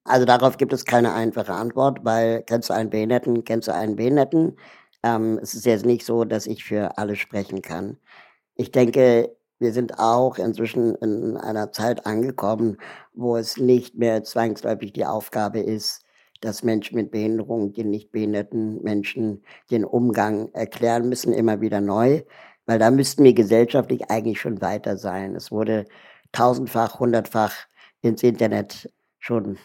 Also 0.03 0.25
darauf 0.25 0.57
gibt 0.57 0.73
es 0.73 0.85
keine 0.85 1.13
einfache 1.13 1.53
Antwort, 1.53 1.99
weil 2.03 2.43
kennst 2.43 2.69
du 2.69 2.73
einen 2.73 2.89
Behinderten, 2.89 3.43
kennst 3.43 3.67
du 3.67 3.73
einen 3.73 3.95
Behinderten. 3.95 4.57
Ähm, 5.03 5.39
es 5.41 5.53
ist 5.53 5.65
jetzt 5.65 5.85
nicht 5.85 6.05
so, 6.05 6.25
dass 6.25 6.47
ich 6.47 6.63
für 6.63 6.97
alle 6.97 7.15
sprechen 7.15 7.61
kann. 7.61 7.97
Ich 8.55 8.71
denke, 8.71 9.35
wir 9.59 9.73
sind 9.73 9.99
auch 9.99 10.37
inzwischen 10.39 10.95
in 10.95 11.37
einer 11.37 11.71
Zeit 11.71 12.05
angekommen, 12.07 12.77
wo 13.13 13.37
es 13.37 13.57
nicht 13.57 13.95
mehr 13.95 14.23
zwangsläufig 14.23 14.93
die 14.93 15.05
Aufgabe 15.05 15.59
ist, 15.59 16.03
dass 16.41 16.63
Menschen 16.63 16.95
mit 16.97 17.11
Behinderung 17.11 17.73
den 17.73 17.91
nicht 17.91 18.11
behinderten 18.11 18.81
Menschen 18.83 19.43
den 19.69 19.85
Umgang 19.85 20.49
erklären 20.53 21.09
müssen, 21.09 21.33
immer 21.33 21.61
wieder 21.61 21.81
neu, 21.81 22.23
weil 22.65 22.79
da 22.79 22.89
müssten 22.91 23.23
wir 23.23 23.33
gesellschaftlich 23.33 24.09
eigentlich 24.09 24.41
schon 24.41 24.61
weiter 24.61 24.97
sein. 24.97 25.35
Es 25.35 25.51
wurde 25.51 25.85
tausendfach, 26.31 26.99
hundertfach 26.99 27.53
ins 28.01 28.23
Internet 28.23 28.91
schon 29.19 29.59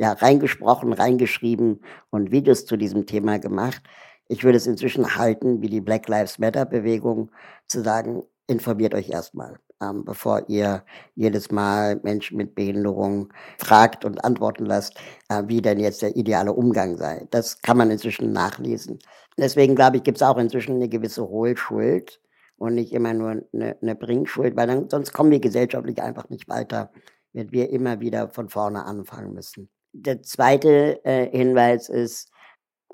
ja, 0.00 0.12
reingesprochen, 0.14 0.94
reingeschrieben 0.94 1.84
und 2.08 2.30
Videos 2.32 2.64
zu 2.64 2.78
diesem 2.78 3.04
Thema 3.04 3.38
gemacht. 3.38 3.82
Ich 4.28 4.44
würde 4.44 4.56
es 4.56 4.66
inzwischen 4.66 5.16
halten, 5.16 5.60
wie 5.60 5.68
die 5.68 5.82
Black 5.82 6.08
Lives 6.08 6.38
Matter 6.38 6.64
Bewegung, 6.64 7.30
zu 7.68 7.82
sagen, 7.82 8.22
informiert 8.46 8.94
euch 8.94 9.10
erstmal, 9.10 9.58
ähm, 9.82 10.06
bevor 10.06 10.48
ihr 10.48 10.84
jedes 11.16 11.50
Mal 11.50 12.00
Menschen 12.02 12.38
mit 12.38 12.54
Behinderung 12.54 13.30
fragt 13.58 14.06
und 14.06 14.24
antworten 14.24 14.64
lasst, 14.64 14.98
äh, 15.28 15.42
wie 15.48 15.60
denn 15.60 15.78
jetzt 15.78 16.00
der 16.00 16.16
ideale 16.16 16.54
Umgang 16.54 16.96
sei. 16.96 17.26
Das 17.30 17.60
kann 17.60 17.76
man 17.76 17.90
inzwischen 17.90 18.32
nachlesen. 18.32 19.00
Deswegen 19.36 19.74
glaube 19.74 19.98
ich, 19.98 20.02
gibt 20.02 20.16
es 20.16 20.22
auch 20.22 20.38
inzwischen 20.38 20.76
eine 20.76 20.88
gewisse 20.88 21.28
Hohlschuld 21.28 22.22
und 22.56 22.74
nicht 22.74 22.94
immer 22.94 23.12
nur 23.12 23.42
eine, 23.52 23.76
eine 23.82 23.94
Bringschuld, 23.96 24.56
weil 24.56 24.66
dann, 24.66 24.88
sonst 24.88 25.12
kommen 25.12 25.30
wir 25.30 25.40
gesellschaftlich 25.40 26.00
einfach 26.00 26.30
nicht 26.30 26.48
weiter, 26.48 26.90
wenn 27.34 27.52
wir 27.52 27.68
immer 27.68 28.00
wieder 28.00 28.30
von 28.30 28.48
vorne 28.48 28.86
anfangen 28.86 29.34
müssen. 29.34 29.68
Der 29.92 30.22
zweite 30.22 31.04
äh, 31.04 31.28
Hinweis 31.36 31.88
ist, 31.88 32.30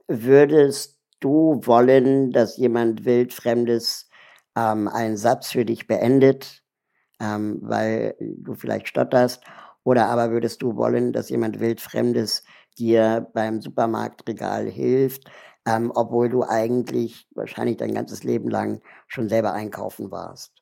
würdest 0.09 0.99
du 1.21 1.61
wollen, 1.65 2.33
dass 2.33 2.57
jemand 2.57 3.05
wildfremdes 3.05 4.09
ähm, 4.57 4.89
einen 4.89 5.17
Satz 5.17 5.51
für 5.53 5.65
dich 5.65 5.87
beendet, 5.87 6.63
ähm, 7.21 7.59
weil 7.63 8.17
du 8.21 8.55
vielleicht 8.55 8.89
stotterst, 8.89 9.45
oder 9.85 10.07
aber 10.09 10.31
würdest 10.31 10.63
du 10.63 10.77
wollen, 10.77 11.13
dass 11.13 11.31
jemand 11.31 11.61
wildfremdes 11.61 12.45
dir 12.79 13.29
beim 13.35 13.61
Supermarktregal 13.61 14.67
hilft, 14.69 15.25
ähm, 15.67 15.93
obwohl 15.95 16.29
du 16.29 16.45
eigentlich 16.45 17.29
wahrscheinlich 17.35 17.77
dein 17.77 17.95
ganzes 17.95 18.25
Leben 18.25 18.49
lang 18.51 18.81
schon 19.07 19.29
selber 19.29 19.53
einkaufen 19.53 20.11
warst. 20.11 20.53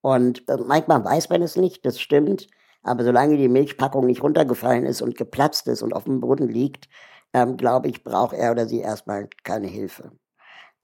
Und 0.00 0.48
äh, 0.48 0.56
manchmal 0.66 1.04
weiß 1.04 1.30
man 1.30 1.42
es 1.42 1.56
nicht, 1.56 1.84
das 1.86 2.00
stimmt, 2.00 2.48
aber 2.86 3.04
solange 3.04 3.36
die 3.36 3.48
Milchpackung 3.48 4.06
nicht 4.06 4.22
runtergefallen 4.22 4.86
ist 4.86 5.02
und 5.02 5.16
geplatzt 5.16 5.66
ist 5.68 5.82
und 5.82 5.92
auf 5.92 6.04
dem 6.04 6.20
Boden 6.20 6.48
liegt, 6.48 6.88
ähm, 7.32 7.56
glaube 7.56 7.88
ich, 7.88 8.04
braucht 8.04 8.34
er 8.34 8.52
oder 8.52 8.66
sie 8.66 8.80
erstmal 8.80 9.28
keine 9.42 9.66
Hilfe. 9.66 10.12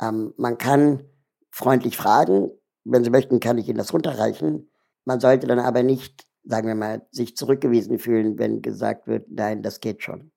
Ähm, 0.00 0.34
man 0.36 0.58
kann 0.58 1.04
freundlich 1.52 1.96
fragen. 1.96 2.50
Wenn 2.84 3.04
Sie 3.04 3.10
möchten, 3.10 3.38
kann 3.38 3.58
ich 3.58 3.68
Ihnen 3.68 3.78
das 3.78 3.92
runterreichen. 3.92 4.68
Man 5.04 5.20
sollte 5.20 5.46
dann 5.46 5.60
aber 5.60 5.84
nicht, 5.84 6.26
sagen 6.44 6.66
wir 6.66 6.74
mal, 6.74 7.06
sich 7.12 7.36
zurückgewiesen 7.36 8.00
fühlen, 8.00 8.38
wenn 8.38 8.62
gesagt 8.62 9.06
wird, 9.06 9.26
nein, 9.30 9.62
das 9.62 9.78
geht 9.80 10.02
schon. 10.02 10.32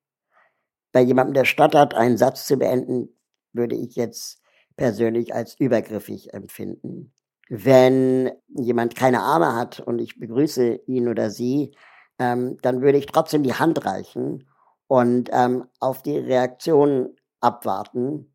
Bei 0.92 1.00
jemandem, 1.00 1.34
der 1.34 1.44
stottert, 1.44 1.94
einen 1.94 2.16
Satz 2.16 2.46
zu 2.46 2.56
beenden, 2.56 3.08
würde 3.52 3.74
ich 3.74 3.96
jetzt 3.96 4.40
persönlich 4.76 5.34
als 5.34 5.58
übergriffig 5.58 6.32
empfinden. 6.32 7.12
Wenn 7.48 8.32
jemand 8.48 8.96
keine 8.96 9.20
Arme 9.20 9.54
hat 9.54 9.80
und 9.80 10.00
ich 10.00 10.18
begrüße 10.18 10.80
ihn 10.86 11.08
oder 11.08 11.30
sie, 11.30 11.76
ähm, 12.18 12.56
dann 12.62 12.82
würde 12.82 12.98
ich 12.98 13.06
trotzdem 13.06 13.42
die 13.42 13.54
Hand 13.54 13.84
reichen 13.84 14.48
und 14.88 15.30
ähm, 15.32 15.66
auf 15.80 16.02
die 16.02 16.18
Reaktion 16.18 17.14
abwarten 17.40 18.32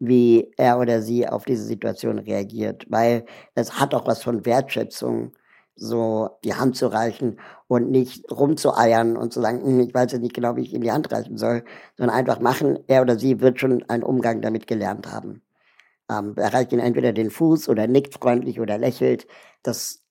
wie 0.00 0.50
er 0.56 0.78
oder 0.78 1.02
sie 1.02 1.28
auf 1.28 1.44
diese 1.44 1.64
Situation 1.64 2.18
reagiert, 2.18 2.86
weil 2.88 3.24
es 3.54 3.78
hat 3.78 3.94
auch 3.94 4.06
was 4.06 4.22
von 4.22 4.46
Wertschätzung, 4.46 5.32
so 5.76 6.30
die 6.44 6.54
Hand 6.54 6.76
zu 6.76 6.88
reichen 6.88 7.38
und 7.68 7.90
nicht 7.90 8.30
rumzueiern 8.30 9.16
und 9.16 9.32
zu 9.32 9.40
sagen, 9.40 9.62
hm, 9.64 9.80
ich 9.80 9.94
weiß 9.94 10.12
jetzt 10.12 10.22
nicht 10.22 10.34
genau, 10.34 10.56
wie 10.56 10.62
ich 10.62 10.74
ihm 10.74 10.82
die 10.82 10.92
Hand 10.92 11.12
reichen 11.12 11.36
soll, 11.38 11.64
sondern 11.96 12.16
einfach 12.16 12.40
machen, 12.40 12.78
er 12.86 13.02
oder 13.02 13.18
sie 13.18 13.40
wird 13.40 13.60
schon 13.60 13.82
einen 13.88 14.02
Umgang 14.02 14.40
damit 14.42 14.66
gelernt 14.66 15.10
haben. 15.10 15.42
Ähm, 16.10 16.34
er 16.36 16.52
reicht 16.52 16.72
ihnen 16.72 16.82
entweder 16.82 17.12
den 17.12 17.30
Fuß 17.30 17.68
oder 17.68 17.86
nickt 17.86 18.14
freundlich 18.14 18.60
oder 18.60 18.78
lächelt. 18.78 19.26
Das, 19.62 20.04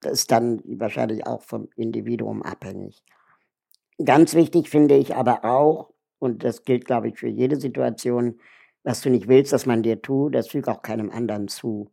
das 0.00 0.12
ist 0.12 0.32
dann 0.32 0.62
wahrscheinlich 0.64 1.26
auch 1.26 1.42
vom 1.42 1.68
Individuum 1.76 2.42
abhängig. 2.42 3.02
Ganz 4.04 4.34
wichtig 4.34 4.68
finde 4.68 4.96
ich 4.96 5.16
aber 5.16 5.44
auch, 5.44 5.92
und 6.18 6.44
das 6.44 6.64
gilt, 6.64 6.84
glaube 6.84 7.08
ich, 7.08 7.18
für 7.18 7.28
jede 7.28 7.56
Situation, 7.56 8.40
was 8.84 9.00
du 9.00 9.10
nicht 9.10 9.28
willst, 9.28 9.52
dass 9.52 9.66
man 9.66 9.82
dir 9.82 10.02
tut, 10.02 10.34
das 10.34 10.48
fügt 10.48 10.68
auch 10.68 10.82
keinem 10.82 11.10
anderen 11.10 11.48
zu. 11.48 11.90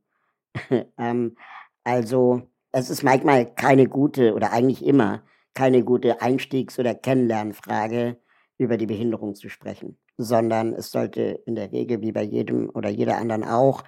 ähm, 0.98 1.38
also 1.84 2.44
es 2.72 2.90
ist 2.90 3.04
manchmal 3.04 3.54
keine 3.56 3.88
gute 3.88 4.34
oder 4.34 4.52
eigentlich 4.52 4.86
immer 4.86 5.24
keine 5.56 5.84
gute 5.84 6.22
Einstiegs- 6.22 6.78
oder 6.80 6.94
Kennenlernfrage, 6.94 8.18
über 8.58 8.78
die 8.78 8.86
Behinderung 8.86 9.36
zu 9.36 9.50
sprechen, 9.50 9.98
sondern 10.18 10.74
es 10.74 10.92
sollte 10.92 11.22
in 11.46 11.56
der 11.56 11.72
Regel 11.72 12.02
wie 12.02 12.12
bei 12.12 12.24
jedem 12.24 12.70
oder 12.70 12.90
jeder 12.90 13.18
anderen 13.18 13.44
auch 13.44 13.84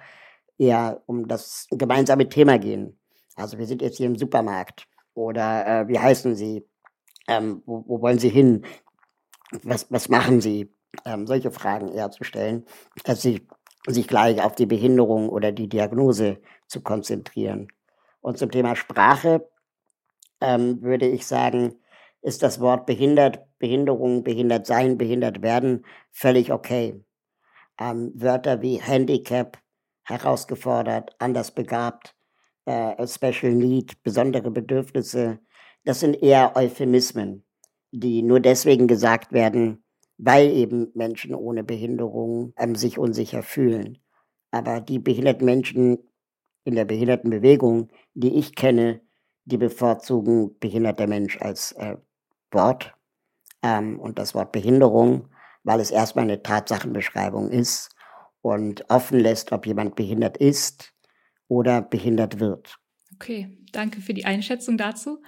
eher 0.58 1.02
um 1.06 1.28
das 1.28 1.66
gemeinsame 1.70 2.28
Thema 2.28 2.58
gehen. 2.58 2.98
Also 3.36 3.58
wir 3.58 3.66
sind 3.66 3.82
jetzt 3.82 3.96
hier 3.96 4.06
im 4.06 4.16
Supermarkt 4.16 4.86
oder 5.14 5.66
äh, 5.66 5.88
wie 5.88 5.98
heißen 5.98 6.34
Sie? 6.34 6.66
Ähm, 7.28 7.62
wo, 7.66 7.84
wo 7.86 8.00
wollen 8.00 8.18
Sie 8.18 8.28
hin? 8.30 8.64
Was, 9.62 9.90
was 9.90 10.08
machen 10.08 10.40
Sie? 10.40 10.72
ähm, 11.04 11.26
solche 11.26 11.50
Fragen 11.50 11.88
eher 11.88 12.10
zu 12.10 12.24
stellen, 12.24 12.64
als 13.04 13.22
sich, 13.22 13.42
sich 13.86 14.08
gleich 14.08 14.42
auf 14.42 14.54
die 14.54 14.66
Behinderung 14.66 15.28
oder 15.28 15.52
die 15.52 15.68
Diagnose 15.68 16.38
zu 16.66 16.82
konzentrieren. 16.82 17.68
Und 18.20 18.38
zum 18.38 18.50
Thema 18.50 18.76
Sprache 18.76 19.48
ähm, 20.40 20.82
würde 20.82 21.06
ich 21.06 21.26
sagen, 21.26 21.76
ist 22.22 22.42
das 22.42 22.60
Wort 22.60 22.86
behindert, 22.86 23.40
Behinderung, 23.58 24.22
behindert 24.24 24.66
sein, 24.66 24.98
behindert 24.98 25.42
werden 25.42 25.84
völlig 26.10 26.52
okay. 26.52 27.02
Ähm, 27.80 28.12
Wörter 28.14 28.62
wie 28.62 28.80
Handicap, 28.80 29.58
herausgefordert, 30.04 31.14
anders 31.18 31.52
begabt, 31.52 32.14
äh, 32.64 33.06
Special 33.06 33.52
Need, 33.52 34.02
besondere 34.02 34.50
Bedürfnisse, 34.50 35.40
das 35.84 36.00
sind 36.00 36.22
eher 36.22 36.56
Euphemismen, 36.56 37.44
die 37.92 38.22
nur 38.22 38.40
deswegen 38.40 38.88
gesagt 38.88 39.32
werden, 39.32 39.84
weil 40.18 40.50
eben 40.50 40.90
Menschen 40.94 41.34
ohne 41.34 41.64
Behinderung 41.64 42.52
ähm, 42.58 42.74
sich 42.74 42.98
unsicher 42.98 43.42
fühlen. 43.42 43.98
Aber 44.50 44.80
die 44.80 44.98
behinderten 44.98 45.44
Menschen 45.44 45.98
in 46.64 46.74
der 46.74 46.84
Behindertenbewegung, 46.84 47.88
die 48.14 48.34
ich 48.38 48.54
kenne, 48.54 49.00
die 49.44 49.56
bevorzugen 49.56 50.58
behinderter 50.58 51.06
Mensch 51.06 51.40
als 51.40 51.72
äh, 51.72 51.96
Wort 52.50 52.94
ähm, 53.62 53.98
und 53.98 54.18
das 54.18 54.34
Wort 54.34 54.52
Behinderung, 54.52 55.28
weil 55.64 55.80
es 55.80 55.90
erstmal 55.90 56.24
eine 56.24 56.42
Tatsachenbeschreibung 56.42 57.50
ist 57.50 57.90
und 58.40 58.88
offen 58.90 59.18
lässt, 59.18 59.52
ob 59.52 59.66
jemand 59.66 59.96
behindert 59.96 60.36
ist 60.36 60.94
oder 61.48 61.82
behindert 61.82 62.40
wird. 62.40 62.78
Okay, 63.14 63.58
danke 63.72 64.00
für 64.00 64.14
die 64.14 64.24
Einschätzung 64.24 64.78
dazu. 64.78 65.22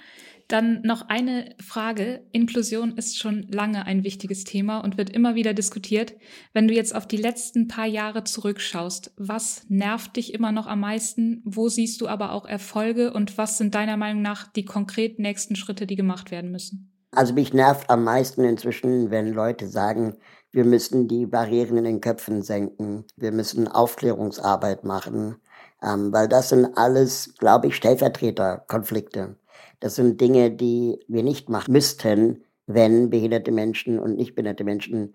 Dann 0.51 0.83
noch 0.83 1.09
eine 1.09 1.55
Frage. 1.61 2.27
Inklusion 2.33 2.97
ist 2.97 3.19
schon 3.19 3.43
lange 3.53 3.87
ein 3.87 4.03
wichtiges 4.03 4.43
Thema 4.43 4.79
und 4.79 4.99
wird 4.99 5.11
immer 5.11 5.37
wieder 5.37 5.55
diskutiert. 5.55 6.15
Wenn 6.53 6.67
du 6.67 6.75
jetzt 6.75 6.93
auf 6.93 7.07
die 7.07 7.17
letzten 7.17 7.69
paar 7.69 7.87
Jahre 7.87 8.25
zurückschaust, 8.25 9.13
was 9.17 9.67
nervt 9.69 10.17
dich 10.17 10.35
immer 10.35 10.51
noch 10.51 10.67
am 10.67 10.81
meisten? 10.81 11.41
Wo 11.45 11.69
siehst 11.69 12.01
du 12.01 12.09
aber 12.09 12.33
auch 12.33 12.47
Erfolge 12.47 13.13
und 13.13 13.39
was 13.39 13.59
sind 13.59 13.77
deiner 13.77 13.97
Meinung 13.97 14.23
nach 14.23 14.51
die 14.51 14.65
konkret 14.65 15.21
nächsten 15.21 15.55
Schritte, 15.55 15.87
die 15.87 15.97
gemacht 15.97 16.33
werden 16.33 16.51
müssen? 16.51 16.90
Also 17.13 17.35
mich 17.35 17.53
nervt 17.53 17.91
am 17.91 18.05
meisten 18.05 18.45
inzwischen, 18.45 19.11
wenn 19.11 19.33
Leute 19.33 19.67
sagen, 19.67 20.17
wir 20.53 20.65
müssen 20.65 21.09
die 21.09 21.27
Barrieren 21.27 21.77
in 21.79 21.85
den 21.85 22.01
Köpfen 22.01 22.43
senken, 22.43 23.05
wir 23.17 23.33
müssen 23.33 23.67
Aufklärungsarbeit 23.67 24.85
machen, 24.85 25.37
ähm, 25.83 26.13
weil 26.13 26.29
das 26.29 26.51
sind 26.51 26.77
alles, 26.77 27.35
glaube 27.39 27.67
ich, 27.69 27.77
Stellvertreterkonflikte. 27.77 29.37
Das 29.81 29.97
sind 29.97 30.21
Dinge, 30.21 30.53
die 30.53 31.01
wir 31.09 31.23
nicht 31.25 31.49
machen 31.49 31.73
müssten, 31.73 32.45
wenn 32.67 33.11
behinderte 33.11 33.51
Menschen 33.51 33.99
und 33.99 34.17
nicht 34.17 34.35
behinderte 34.37 34.65
Menschen 34.65 35.15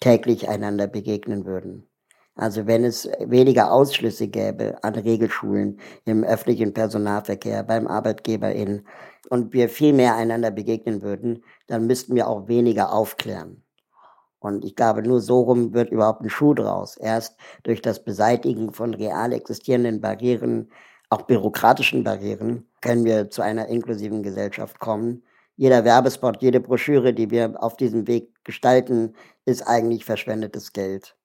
täglich 0.00 0.48
einander 0.48 0.88
begegnen 0.88 1.44
würden. 1.44 1.88
Also 2.34 2.66
wenn 2.68 2.84
es 2.84 3.08
weniger 3.18 3.72
Ausschlüsse 3.72 4.28
gäbe 4.28 4.82
an 4.84 4.94
Regelschulen, 4.94 5.80
im 6.04 6.22
öffentlichen 6.22 6.72
Personalverkehr, 6.72 7.64
beim 7.64 7.88
Arbeitgeberin 7.88 8.86
und 9.28 9.52
wir 9.52 9.68
viel 9.68 9.92
mehr 9.92 10.16
einander 10.16 10.50
begegnen 10.50 11.02
würden, 11.02 11.44
dann 11.66 11.86
müssten 11.86 12.14
wir 12.14 12.28
auch 12.28 12.48
weniger 12.48 12.92
aufklären. 12.92 13.62
Und 14.40 14.64
ich 14.64 14.76
glaube, 14.76 15.02
nur 15.02 15.20
so 15.20 15.40
rum 15.40 15.74
wird 15.74 15.90
überhaupt 15.90 16.22
ein 16.22 16.30
Schuh 16.30 16.54
draus. 16.54 16.96
Erst 16.96 17.36
durch 17.64 17.82
das 17.82 18.04
Beseitigen 18.04 18.72
von 18.72 18.94
real 18.94 19.32
existierenden 19.32 20.00
Barrieren 20.00 20.70
auch 21.10 21.22
bürokratischen 21.22 22.04
Barrieren 22.04 22.68
können 22.82 23.04
wir 23.04 23.30
zu 23.30 23.42
einer 23.42 23.68
inklusiven 23.68 24.22
Gesellschaft 24.22 24.78
kommen. 24.78 25.22
Jeder 25.56 25.84
Werbespot, 25.84 26.42
jede 26.42 26.60
Broschüre, 26.60 27.14
die 27.14 27.30
wir 27.30 27.62
auf 27.62 27.76
diesem 27.76 28.06
Weg 28.06 28.32
gestalten, 28.44 29.14
ist 29.44 29.62
eigentlich 29.66 30.04
verschwendetes 30.04 30.72
Geld. 30.72 31.16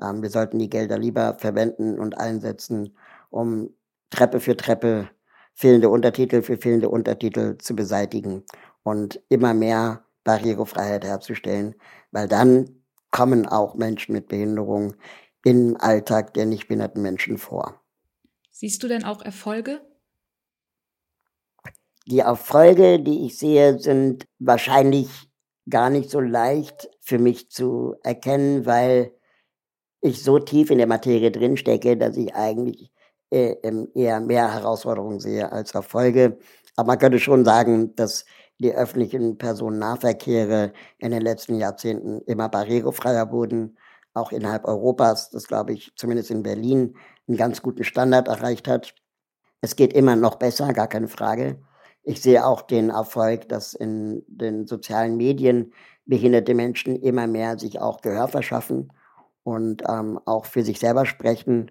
Ähm, 0.00 0.22
wir 0.22 0.30
sollten 0.30 0.58
die 0.58 0.70
Gelder 0.70 0.98
lieber 0.98 1.36
verwenden 1.38 1.98
und 1.98 2.16
einsetzen, 2.16 2.96
um 3.30 3.70
Treppe 4.10 4.40
für 4.40 4.56
Treppe 4.56 5.10
fehlende 5.54 5.88
Untertitel 5.88 6.42
für 6.42 6.56
fehlende 6.56 6.88
Untertitel 6.88 7.58
zu 7.58 7.76
beseitigen 7.76 8.44
und 8.82 9.22
immer 9.28 9.54
mehr 9.54 10.04
Barrierefreiheit 10.24 11.04
herzustellen, 11.04 11.74
weil 12.10 12.28
dann 12.28 12.82
kommen 13.10 13.46
auch 13.46 13.74
Menschen 13.74 14.12
mit 14.12 14.28
Behinderung 14.28 14.94
im 15.44 15.76
Alltag 15.78 16.34
der 16.34 16.46
nicht 16.46 16.68
behinderten 16.68 17.02
Menschen 17.02 17.38
vor. 17.38 17.80
Siehst 18.50 18.82
du 18.82 18.88
denn 18.88 19.04
auch 19.04 19.22
Erfolge? 19.22 19.80
Die 22.06 22.20
Erfolge, 22.20 23.00
die 23.00 23.26
ich 23.26 23.38
sehe, 23.38 23.78
sind 23.78 24.26
wahrscheinlich 24.38 25.08
gar 25.68 25.90
nicht 25.90 26.10
so 26.10 26.20
leicht 26.20 26.88
für 27.00 27.18
mich 27.18 27.50
zu 27.50 27.94
erkennen, 28.02 28.66
weil 28.66 29.14
ich 30.00 30.22
so 30.22 30.38
tief 30.38 30.70
in 30.70 30.78
der 30.78 30.88
Materie 30.88 31.30
drinstecke, 31.30 31.96
dass 31.96 32.16
ich 32.16 32.34
eigentlich 32.34 32.92
äh, 33.32 33.56
eher 33.94 34.20
mehr 34.20 34.52
Herausforderungen 34.52 35.18
sehe 35.18 35.50
als 35.50 35.74
Erfolge. 35.74 36.38
Aber 36.76 36.88
man 36.88 36.98
könnte 36.98 37.18
schon 37.18 37.44
sagen, 37.44 37.94
dass 37.96 38.24
die 38.60 38.74
öffentlichen 38.74 39.38
Personennahverkehre 39.38 40.72
in 40.98 41.10
den 41.10 41.22
letzten 41.22 41.56
Jahrzehnten 41.56 42.20
immer 42.26 42.48
barrierefreier 42.48 43.32
wurden, 43.32 43.78
auch 44.14 44.32
innerhalb 44.32 44.66
Europas, 44.66 45.30
das 45.30 45.48
glaube 45.48 45.72
ich 45.72 45.92
zumindest 45.96 46.30
in 46.30 46.42
Berlin 46.42 46.94
einen 47.26 47.38
ganz 47.38 47.62
guten 47.62 47.84
Standard 47.84 48.28
erreicht 48.28 48.68
hat. 48.68 48.94
Es 49.62 49.76
geht 49.76 49.92
immer 49.94 50.16
noch 50.16 50.36
besser, 50.36 50.72
gar 50.72 50.88
keine 50.88 51.08
Frage. 51.08 51.58
Ich 52.02 52.20
sehe 52.20 52.44
auch 52.44 52.62
den 52.62 52.90
Erfolg, 52.90 53.48
dass 53.48 53.74
in 53.74 54.24
den 54.26 54.66
sozialen 54.66 55.16
Medien 55.16 55.72
behinderte 56.04 56.54
Menschen 56.54 56.96
immer 56.96 57.26
mehr 57.26 57.58
sich 57.58 57.80
auch 57.80 58.00
Gehör 58.02 58.28
verschaffen 58.28 58.92
und 59.44 59.82
ähm, 59.88 60.20
auch 60.26 60.44
für 60.44 60.62
sich 60.62 60.78
selber 60.78 61.06
sprechen 61.06 61.70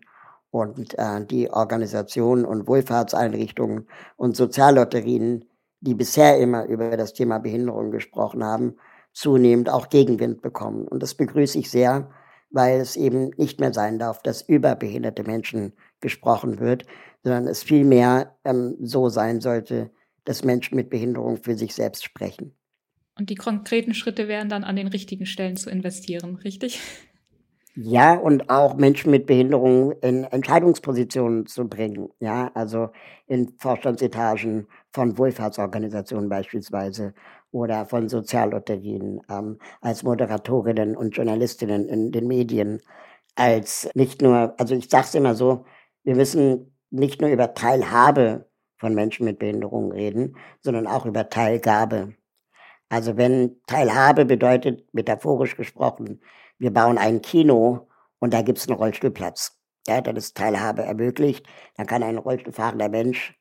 und 0.52 0.98
äh, 1.00 1.26
die 1.26 1.50
Organisationen 1.50 2.46
und 2.46 2.68
Wohlfahrtseinrichtungen 2.68 3.88
und 4.18 4.36
Soziallotterien 4.36 5.46
die 5.82 5.96
bisher 5.96 6.38
immer 6.38 6.66
über 6.66 6.96
das 6.96 7.14
Thema 7.14 7.40
Behinderung 7.40 7.92
gesprochen 7.92 8.44
haben, 8.44 8.76
zunehmend 9.14 9.70
auch 9.70 9.90
Gegenwind 9.90 10.42
bekommen. 10.42 10.88
Und 10.88 11.04
das 11.04 11.16
begrüße 11.16 11.60
ich 11.60 11.70
sehr, 11.70 12.10
weil 12.52 12.80
es 12.80 12.96
eben 12.96 13.32
nicht 13.38 13.60
mehr 13.60 13.74
sein 13.74 14.00
darf, 14.00 14.22
dass 14.22 14.42
über 14.42 14.76
behinderte 14.76 15.24
Menschen 15.24 15.74
gesprochen 16.00 16.60
wird, 16.60 16.86
sondern 17.24 17.48
es 17.48 17.64
vielmehr 17.64 18.36
ähm, 18.46 18.78
so 18.80 19.10
sein 19.10 19.42
sollte, 19.42 19.92
dass 20.24 20.44
Menschen 20.44 20.76
mit 20.76 20.90
Behinderung 20.90 21.38
für 21.38 21.56
sich 21.56 21.74
selbst 21.74 22.06
sprechen. 22.06 22.56
Und 23.18 23.30
die 23.30 23.36
konkreten 23.36 23.94
Schritte 23.94 24.28
wären 24.28 24.50
dann 24.50 24.64
an 24.64 24.76
den 24.76 24.88
richtigen 24.88 25.26
Stellen 25.26 25.58
zu 25.58 25.70
investieren, 25.70 26.36
richtig? 26.36 26.80
Ja, 27.76 28.16
und 28.16 28.50
auch 28.50 28.76
Menschen 28.76 29.12
mit 29.12 29.26
Behinderung 29.28 29.94
in 30.02 30.26
Entscheidungspositionen 30.26 31.46
zu 31.46 31.70
bringen. 31.70 32.10
Ja, 32.20 32.52
also 32.54 32.90
in 33.28 33.54
Vorstandsetagen 33.60 34.68
von 34.92 35.18
Wohlfahrtsorganisationen 35.18 36.28
beispielsweise 36.28 37.14
oder 37.52 37.86
von 37.86 38.10
Soziallotterien, 38.10 39.22
ähm, 39.30 39.58
als 39.80 40.04
Moderatorinnen 40.04 40.98
und 40.98 41.16
Journalistinnen 41.16 41.88
in 41.88 42.12
den 42.12 42.28
Medien, 42.28 42.82
als 43.36 43.90
nicht 43.96 44.22
nur, 44.22 44.54
also 44.60 44.76
ich 44.76 44.90
sage 44.90 45.06
es 45.08 45.16
immer 45.16 45.34
so, 45.36 45.66
wir 46.04 46.16
müssen 46.18 46.76
nicht 46.90 47.22
nur 47.22 47.30
über 47.30 47.54
Teilhabe 47.54 48.50
von 48.80 48.94
Menschen 48.96 49.24
mit 49.26 49.40
Behinderung 49.40 49.92
reden, 49.94 50.36
sondern 50.62 50.88
auch 50.88 51.06
über 51.06 51.30
Teilgabe. 51.30 52.16
Also 52.90 53.18
wenn 53.18 53.62
Teilhabe 53.68 54.26
bedeutet, 54.26 54.86
metaphorisch 54.94 55.56
gesprochen, 55.56 56.22
wir 56.62 56.72
bauen 56.72 57.00
ein 57.00 57.24
Kino 57.24 57.88
und 58.20 58.36
da 58.36 58.44
gibt 58.44 58.60
es 58.60 58.68
einen 58.68 58.78
Rollstuhlplatz. 58.78 59.58
Ja, 59.88 60.00
dann 60.00 60.16
ist 60.16 60.38
Teilhabe 60.38 60.84
ermöglicht. 60.84 61.48
Dann 61.76 61.88
kann 61.88 62.04
ein 62.04 62.20
Rollstuhlfahrender 62.20 62.88
Mensch 62.88 63.34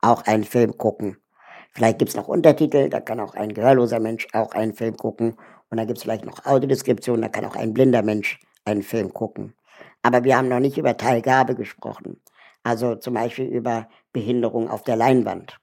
auch 0.00 0.22
einen 0.22 0.42
Film 0.42 0.76
gucken. 0.76 1.16
Vielleicht 1.70 2.00
gibt 2.00 2.08
es 2.08 2.16
noch 2.16 2.26
Untertitel, 2.26 2.88
da 2.88 2.98
kann 2.98 3.20
auch 3.20 3.34
ein 3.34 3.54
gehörloser 3.54 4.00
Mensch 4.00 4.26
auch 4.32 4.50
einen 4.50 4.74
Film 4.74 4.96
gucken. 4.96 5.36
Und 5.70 5.76
dann 5.76 5.86
gibt 5.86 5.98
es 5.98 6.02
vielleicht 6.02 6.24
noch 6.24 6.44
Audiodeskription, 6.44 7.22
da 7.22 7.28
kann 7.28 7.44
auch 7.44 7.54
ein 7.54 7.72
blinder 7.72 8.02
Mensch 8.02 8.40
einen 8.64 8.82
Film 8.82 9.14
gucken. 9.14 9.54
Aber 10.02 10.24
wir 10.24 10.36
haben 10.36 10.48
noch 10.48 10.58
nicht 10.58 10.76
über 10.76 10.96
Teilgabe 10.96 11.54
gesprochen. 11.54 12.20
Also 12.64 12.96
zum 12.96 13.14
Beispiel 13.14 13.46
über 13.46 13.88
Behinderung 14.12 14.68
auf 14.68 14.82
der 14.82 14.96
Leinwand. 14.96 15.60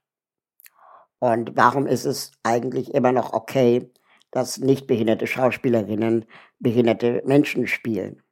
Und 1.20 1.58
warum 1.58 1.86
ist 1.86 2.06
es 2.06 2.32
eigentlich 2.44 2.94
immer 2.94 3.12
noch 3.12 3.34
okay, 3.34 3.92
dass 4.34 4.58
nicht 4.58 4.88
behinderte 4.88 5.28
Schauspielerinnen 5.28 6.26
behinderte 6.60 7.22
Menschen 7.24 7.68
spielen. 7.68 8.24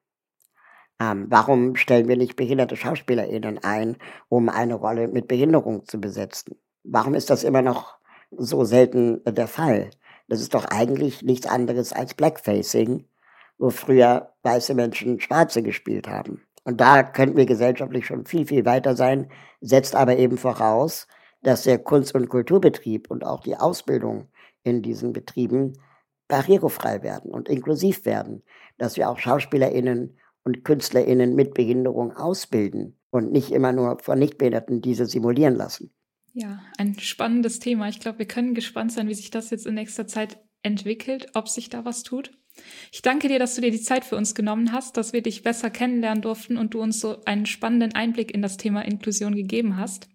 Ähm, 0.99 1.27
warum 1.29 1.75
stellen 1.75 2.07
wir 2.07 2.17
nicht 2.17 2.35
behinderte 2.35 2.75
Schauspielerinnen 2.75 3.59
ein, 3.63 3.97
um 4.27 4.49
eine 4.49 4.73
Rolle 4.73 5.07
mit 5.07 5.27
Behinderung 5.27 5.85
zu 5.85 6.01
besetzen? 6.01 6.55
Warum 6.83 7.13
ist 7.13 7.29
das 7.29 7.43
immer 7.43 7.61
noch 7.61 7.97
so 8.31 8.63
selten 8.63 9.21
der 9.25 9.47
Fall? 9.47 9.91
Das 10.27 10.41
ist 10.41 10.55
doch 10.55 10.65
eigentlich 10.65 11.21
nichts 11.21 11.45
anderes 11.45 11.93
als 11.93 12.15
Blackfacing, 12.15 13.05
wo 13.59 13.69
früher 13.69 14.33
weiße 14.41 14.73
Menschen 14.73 15.19
Schwarze 15.19 15.61
gespielt 15.61 16.07
haben. 16.07 16.41
Und 16.63 16.81
da 16.81 17.03
könnten 17.03 17.37
wir 17.37 17.45
gesellschaftlich 17.45 18.07
schon 18.07 18.25
viel, 18.25 18.47
viel 18.47 18.65
weiter 18.65 18.95
sein, 18.95 19.29
setzt 19.59 19.95
aber 19.95 20.17
eben 20.17 20.39
voraus, 20.39 21.07
dass 21.43 21.63
der 21.63 21.77
Kunst- 21.77 22.15
und 22.15 22.27
Kulturbetrieb 22.27 23.11
und 23.11 23.23
auch 23.23 23.41
die 23.41 23.55
Ausbildung 23.55 24.29
in 24.63 24.81
diesen 24.81 25.13
Betrieben 25.13 25.73
barrierefrei 26.31 27.03
werden 27.03 27.29
und 27.29 27.49
inklusiv 27.49 28.05
werden, 28.05 28.41
dass 28.77 28.95
wir 28.95 29.09
auch 29.09 29.19
Schauspielerinnen 29.19 30.17
und 30.43 30.63
Künstlerinnen 30.63 31.35
mit 31.35 31.53
Behinderung 31.53 32.13
ausbilden 32.13 32.97
und 33.09 33.33
nicht 33.33 33.51
immer 33.51 33.73
nur 33.73 33.99
von 33.99 34.17
Nichtbehinderten 34.17 34.81
diese 34.81 35.05
simulieren 35.05 35.55
lassen. 35.55 35.93
Ja, 36.33 36.61
ein 36.77 36.97
spannendes 36.97 37.59
Thema. 37.59 37.89
Ich 37.89 37.99
glaube, 37.99 38.19
wir 38.19 38.27
können 38.27 38.55
gespannt 38.55 38.93
sein, 38.93 39.09
wie 39.09 39.13
sich 39.13 39.29
das 39.29 39.49
jetzt 39.49 39.67
in 39.67 39.73
nächster 39.73 40.07
Zeit 40.07 40.39
entwickelt, 40.63 41.27
ob 41.33 41.49
sich 41.49 41.67
da 41.67 41.83
was 41.83 42.03
tut. 42.03 42.31
Ich 42.93 43.01
danke 43.01 43.27
dir, 43.27 43.37
dass 43.37 43.55
du 43.55 43.61
dir 43.61 43.71
die 43.71 43.81
Zeit 43.81 44.05
für 44.05 44.15
uns 44.15 44.33
genommen 44.33 44.71
hast, 44.71 44.95
dass 44.95 45.11
wir 45.11 45.21
dich 45.21 45.43
besser 45.43 45.69
kennenlernen 45.69 46.21
durften 46.21 46.57
und 46.57 46.73
du 46.73 46.81
uns 46.81 47.01
so 47.01 47.21
einen 47.25 47.45
spannenden 47.45 47.93
Einblick 47.93 48.33
in 48.33 48.41
das 48.41 48.55
Thema 48.55 48.85
Inklusion 48.85 49.35
gegeben 49.35 49.75
hast. 49.75 50.07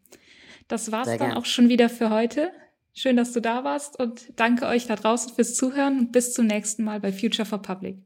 Das 0.66 0.90
war's 0.92 1.18
dann 1.18 1.35
auch 1.35 1.44
schon 1.44 1.68
wieder 1.68 1.90
für 1.90 2.09
heute. 2.09 2.52
Schön, 2.98 3.16
dass 3.16 3.32
du 3.32 3.40
da 3.40 3.62
warst 3.62 4.00
und 4.00 4.32
danke 4.37 4.66
euch 4.66 4.87
da 4.87 4.96
draußen 4.96 5.35
fürs 5.35 5.54
Zuhören 5.54 5.98
und 5.98 6.12
bis 6.12 6.32
zum 6.32 6.46
nächsten 6.46 6.82
Mal 6.82 6.98
bei 6.98 7.12
Future 7.12 7.44
for 7.44 7.61
Public. 7.61 8.06